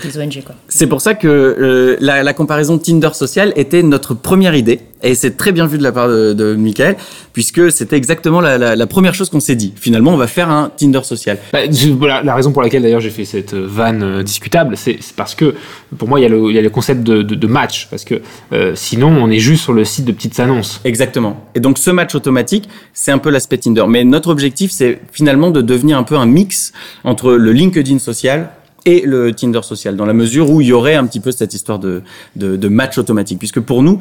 [0.07, 0.43] des ONG.
[0.45, 0.55] Quoi.
[0.67, 4.81] C'est pour ça que euh, la, la comparaison Tinder social était notre première idée.
[5.03, 6.95] Et c'est très bien vu de la part de, de Michael,
[7.33, 9.73] puisque c'était exactement la, la, la première chose qu'on s'est dit.
[9.75, 11.39] Finalement, on va faire un Tinder social.
[11.51, 11.61] Bah,
[12.23, 15.33] la raison pour laquelle d'ailleurs j'ai fait cette euh, vanne euh, discutable, c'est c'est parce
[15.33, 15.55] que
[15.97, 17.87] pour moi il y a le, il y a le concept de, de- de match,
[17.89, 18.21] parce que
[18.53, 20.81] euh, sinon on est juste sur le site de petites annonces.
[20.83, 21.47] Exactement.
[21.55, 23.85] Et donc ce match automatique, c'est un peu l'aspect Tinder.
[23.87, 28.51] Mais notre objectif, c'est finalement de devenir un peu un mix entre le LinkedIn social
[28.85, 31.53] et le Tinder social, dans la mesure où il y aurait un petit peu cette
[31.53, 32.01] histoire de,
[32.35, 33.37] de match automatique.
[33.37, 33.99] Puisque pour nous,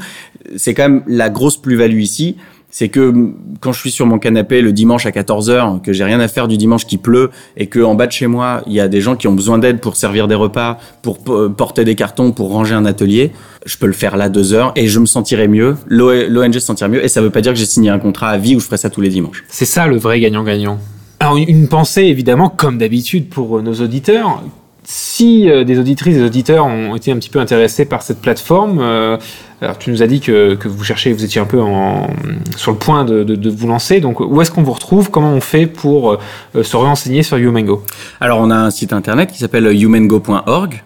[0.56, 2.36] c'est quand même la grosse plus-value ici,
[2.70, 6.04] c'est que mm, quand je suis sur mon canapé le dimanche à 14h, que j'ai
[6.04, 8.72] rien à faire du dimanche qui pleut, et que en bas de chez moi, il
[8.72, 11.84] y a des gens qui ont besoin d'aide pour servir des repas, pour p- porter
[11.84, 13.32] des cartons, pour ranger un atelier,
[13.66, 16.88] je peux le faire là deux heures et je me sentirai mieux, l'ONG se sentira
[16.88, 18.64] mieux, et ça veut pas dire que j'ai signé un contrat à vie où je
[18.66, 19.44] ferai ça tous les dimanches.
[19.48, 20.78] C'est ça le vrai gagnant-gagnant.
[21.18, 24.42] Alors une- pensée évidemment, comme d'habitude pour euh, nos auditeurs.
[24.82, 28.20] Si euh, des auditrices et des auditeurs ont été un petit peu intéressés par cette
[28.20, 29.18] plateforme, euh,
[29.62, 32.08] alors tu nous as dit que, que vous cherchez, vous étiez un peu en,
[32.56, 34.00] sur le point de, de- de vous lancer.
[34.00, 35.10] Donc où est-ce qu'on vous retrouve?
[35.10, 36.12] Comment on fait pour
[36.54, 37.82] euh, se renseigner sur Youmango
[38.20, 40.82] Alors on a un site internet qui s'appelle humango.org.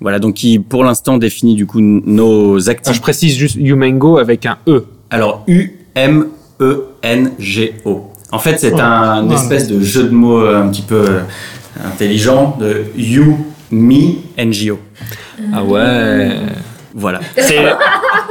[0.00, 3.02] Voilà, donc qui pour l'instant définit du coup nos Alors, Je activités.
[3.02, 4.86] précise juste Youmango avec un E.
[5.10, 5.44] Alors
[7.02, 8.12] U-M-E-N-G-O.
[8.32, 9.40] En fait, c'est un voilà.
[9.40, 11.20] espèce de jeu de mots euh, un petit peu euh,
[11.84, 13.36] intelligent de You,
[13.72, 14.78] Me, NGO.
[15.52, 16.36] Ah ouais.
[16.94, 17.20] Voilà.
[17.36, 17.58] C'est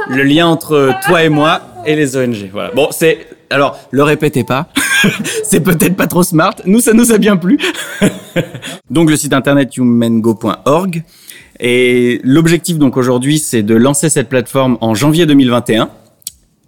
[0.08, 2.50] le lien entre toi et moi et les ONG.
[2.52, 2.70] Voilà.
[2.74, 4.68] Bon, c'est alors le répétez pas.
[5.44, 6.54] c'est peut-être pas trop smart.
[6.66, 7.58] Nous, ça nous a bien plu.
[8.90, 11.02] donc le site internet humango.org
[11.58, 15.90] et l'objectif donc aujourd'hui, c'est de lancer cette plateforme en janvier 2021.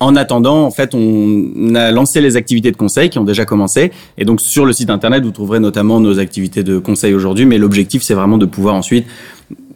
[0.01, 3.93] en attendant, en fait, on a lancé les activités de conseil qui ont déjà commencé.
[4.19, 7.47] Et donc, sur le site internet, vous trouverez notamment nos activités de conseil aujourd'hui.
[7.47, 9.07] Mais l'objectif, c'est vraiment de pouvoir ensuite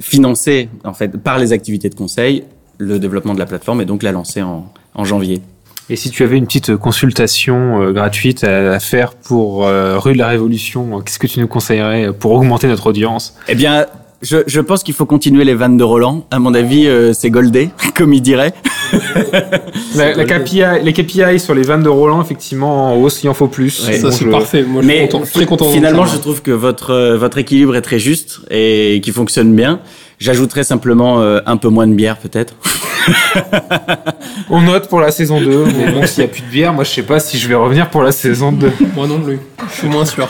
[0.00, 2.44] financer, en fait, par les activités de conseil,
[2.78, 5.40] le développement de la plateforme et donc la lancer en, en janvier.
[5.88, 10.14] Et si tu avais une petite consultation euh, gratuite à, à faire pour euh, Rue
[10.14, 13.36] de la Révolution, qu'est-ce que tu nous conseillerais pour augmenter notre audience?
[13.46, 13.86] Eh bien,
[14.26, 16.26] je, je pense qu'il faut continuer les vannes de Roland.
[16.32, 18.52] À mon avis, euh, c'est goldé, comme il dirait.
[19.94, 23.34] la, la KPI, Les KPI sur les vannes de Roland, effectivement, en hausse, il en
[23.34, 23.86] faut plus.
[23.86, 24.64] Ouais, Ça, c'est parfait.
[24.64, 25.70] Moi, je suis content, très content.
[25.70, 29.80] finalement, je trouve que votre euh, votre équilibre est très juste et qui fonctionne bien.
[30.18, 32.54] J'ajouterais simplement euh, un peu moins de bière, peut-être.
[34.50, 36.82] On note pour la saison 2, mais bon, s'il n'y a plus de bière, moi
[36.82, 38.72] je sais pas si je vais revenir pour la saison 2.
[38.96, 39.38] Moi non plus.
[39.70, 40.28] Je suis moins sûr.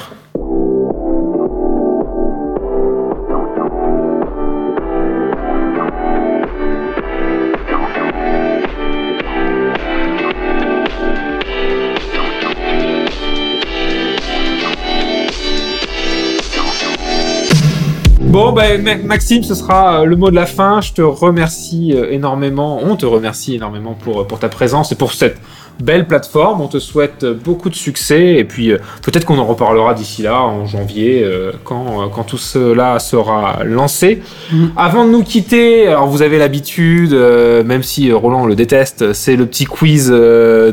[18.26, 20.80] Bon, ben Ma- Maxime, ce sera euh, le mot de la fin.
[20.80, 22.80] Je te remercie euh, énormément.
[22.82, 25.38] On te remercie énormément pour, euh, pour ta présence et pour cette
[25.80, 26.60] belle plateforme.
[26.60, 28.34] On te souhaite beaucoup de succès.
[28.34, 28.72] Et puis,
[29.02, 31.24] peut-être qu'on en reparlera d'ici là, en janvier,
[31.64, 34.22] quand, quand tout cela sera lancé.
[34.52, 34.70] Mhm.
[34.76, 39.44] Avant de nous quitter, alors vous avez l'habitude, même si Roland le déteste, c'est le
[39.44, 40.72] petit quiz de,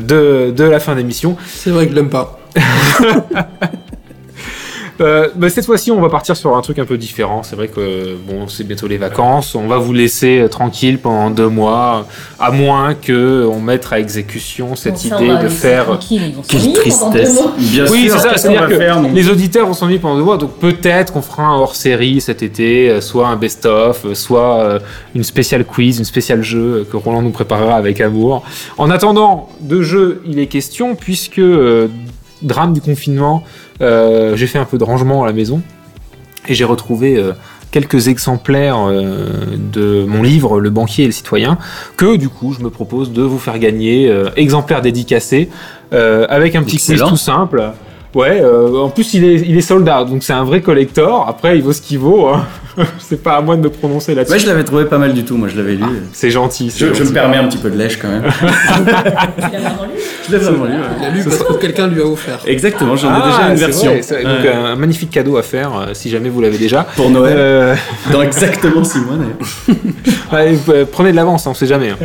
[0.56, 1.36] de la fin d'émission.
[1.46, 2.38] C'est vrai que je l'aime pas.
[5.00, 7.42] Euh, bah, cette fois-ci, on va partir sur un truc un peu différent.
[7.42, 9.54] C'est vrai que bon, c'est bientôt les vacances.
[9.54, 12.06] On va vous laisser euh, tranquille pendant deux mois,
[12.38, 15.84] à moins que on mette à exécution cette Bon, idée de faire.
[15.86, 17.34] tranquille, ils vont Quelle s'ennuyer pendant deux tristesse.
[17.42, 17.52] mois.
[17.58, 18.36] Bien Oui, c'est ça.
[18.36, 20.36] C'est-à-dire que faire, les auditeurs vont s'ennuyer pendant deux mois.
[20.38, 24.78] Donc peut-être qu'on fera un hors-série cet été, euh, soit un best-of, euh, soit euh,
[25.14, 28.42] une spéciale quiz, une spéciale jeu euh, que Roland nous préparera avec amour.
[28.78, 31.88] En attendant, de jeu, il est question puisque euh,
[32.44, 33.42] drame du confinement,
[33.80, 35.62] euh, j'ai fait un peu de rangement à la maison
[36.46, 37.32] et j'ai retrouvé euh,
[37.70, 41.58] quelques exemplaires euh, de mon livre Le banquier et le citoyen
[41.96, 45.48] que du coup je me propose de vous faire gagner exemplaires dédicacés
[45.90, 47.08] avec un petit Excellent.
[47.08, 47.70] quiz tout simple.
[48.14, 51.28] Ouais, en plus il est, il est soldat, donc c'est un vrai collector.
[51.28, 52.28] Après, il vaut ce qu'il vaut.
[52.28, 52.46] Hein.
[52.98, 54.32] c'est pas à moi de me prononcer là-dessus.
[54.32, 55.36] Ouais, je l'avais trouvé pas mal du tout.
[55.36, 55.84] Moi, je l'avais lu.
[56.12, 56.72] C'est gentil.
[56.76, 58.22] Je, me permets un petit peu de lèche quand même.
[58.24, 60.72] Tu l'as vraiment lu Je l'ai vraiment lu.
[60.72, 60.78] ouais.
[61.00, 62.38] Il a lu parce que quelqu'un lui a offert.
[62.46, 63.90] Exactement, j'en ai Ah, déjà une version.
[63.92, 64.52] vrai, donc Ouais.
[64.52, 66.84] un magnifique cadeau à faire euh, si jamais vous l'avez déjà.
[66.96, 67.74] Pour Noël, Euh,
[68.12, 69.78] dans exactement six mois d'ailleurs.
[70.32, 71.90] Ouais, prenez de l'avance, hein, on sait jamais.
[71.90, 71.96] hein.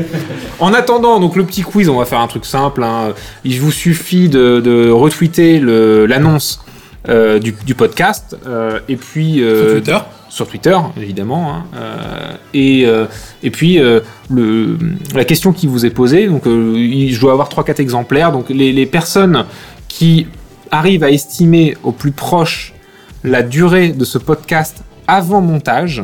[0.59, 2.83] En attendant, donc le petit quiz, on va faire un truc simple.
[2.83, 3.13] hein.
[3.43, 5.59] Il vous suffit de, de retweeter
[6.07, 6.61] l'annonce
[7.07, 9.97] euh, du, du podcast euh, et puis euh, Sur Twitter.
[10.29, 11.53] Sur Twitter, évidemment.
[11.53, 13.05] hein, euh, et, euh,
[13.43, 13.99] et puis, euh,
[15.13, 18.31] la question qui vous est posée, donc je dois avoir 3-4 exemplaires.
[18.31, 19.45] Donc les, personnes
[19.87, 20.27] qui
[20.71, 22.73] arrivent à estimer au plus proche
[23.23, 26.03] la durée de ce podcast avant montage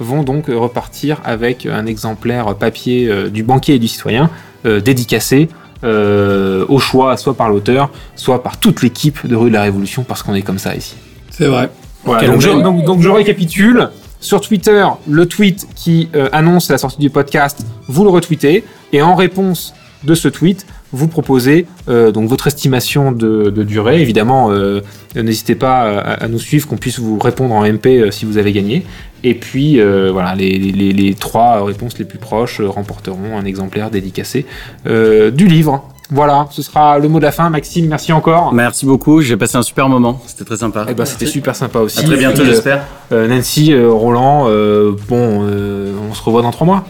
[0.00, 4.30] vont donc repartir avec un exemplaire papier du banquier et du citoyen
[4.64, 5.48] dédicacé
[5.82, 10.22] au choix, soit par l'auteur, soit par toute l'équipe de Rue de la Révolution, parce
[10.22, 10.96] qu'on est comme ça ici.
[11.30, 11.70] C'est vrai.
[12.04, 12.62] Voilà, donc, je, honneur.
[12.62, 13.88] donc, donc je récapitule.
[14.20, 18.64] Sur Twitter, le tweet qui euh, annonce la sortie du podcast, vous le retweetez.
[18.94, 24.00] Et en réponse de ce tweet, vous proposez euh, donc votre estimation de, de durée.
[24.00, 24.80] Évidemment, euh,
[25.14, 28.52] n'hésitez pas à, à nous suivre, qu'on puisse vous répondre en MP si vous avez
[28.52, 28.86] gagné.
[29.24, 34.44] Et puis, voilà, les, les- les trois réponses les plus proches remporteront un exemplaire dédicacé
[34.86, 35.88] du livre.
[36.14, 37.50] Voilà, ce sera le mot de la fin.
[37.50, 38.52] Maxime, merci encore.
[38.54, 40.20] Merci beaucoup, j'ai passé un super moment.
[40.28, 40.86] C'était très sympa.
[40.88, 41.98] Eh ben, c'était super sympa aussi.
[41.98, 42.84] à très bientôt, euh, j'espère.
[43.10, 46.84] euh, Nancy, euh, Roland, euh, bon, euh, on se revoit dans trois mois.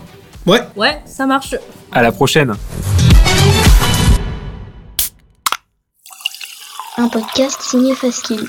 [0.47, 0.61] Ouais.
[0.77, 1.55] Ouais, ça marche.
[1.91, 2.53] À la prochaine.
[6.99, 8.47] Un podcast signé Faskill.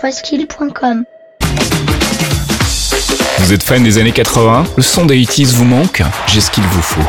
[0.00, 1.04] Faskill.com
[3.38, 6.02] Vous êtes fan des années 80 Le son des 80s vous manque?
[6.26, 7.00] J'ai ce qu'il vous faut.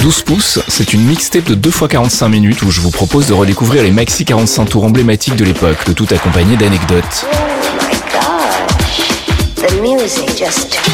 [0.00, 3.34] 12 pouces, c'est une mixtape de 2 x 45 minutes où je vous propose de
[3.34, 7.26] redécouvrir les maxi 45 tours emblématiques de l'époque, le tout accompagné d'anecdotes.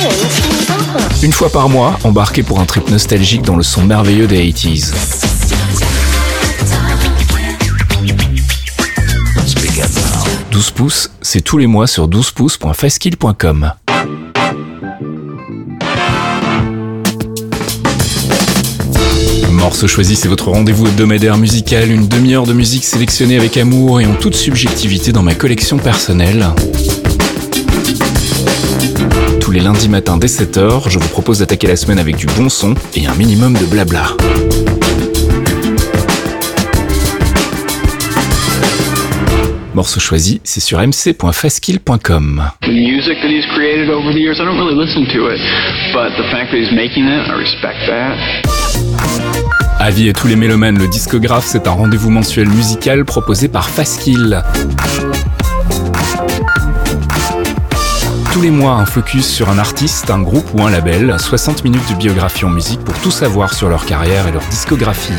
[0.05, 1.25] on.
[1.25, 4.93] Une fois par mois, embarquez pour un trip nostalgique dans le son merveilleux des 80s.
[10.51, 13.73] «12 pouces, c'est tous les mois sur 12pouces.faskill.com.
[19.57, 24.07] Morceau choisi, c'est votre rendez-vous hebdomadaire musical, une demi-heure de musique sélectionnée avec amour et
[24.07, 26.47] en toute subjectivité dans ma collection personnelle.
[29.41, 32.27] Tous les les lundis matins dès 7h, je vous propose d'attaquer la semaine avec du
[32.27, 34.15] bon son et un minimum de blabla.
[39.77, 42.51] Morceau choisi, c'est sur mc.faskill.com.
[42.63, 45.39] The music that he's created over the years, I don't really listen to it,
[45.93, 48.17] but the fact that he's making it, I respect that.
[49.79, 54.43] Avis et tous les mélomanes, le discographe, c'est un rendez-vous mensuel musical proposé par Faskill.
[58.33, 61.87] Tous les mois, un focus sur un artiste, un groupe ou un label, 60 minutes
[61.91, 65.13] de biographie en musique pour tout savoir sur leur carrière et leur discographie.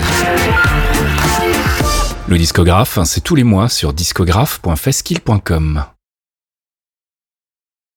[2.28, 5.86] Le discographe, c'est tous les mois sur discographe.faskill.com.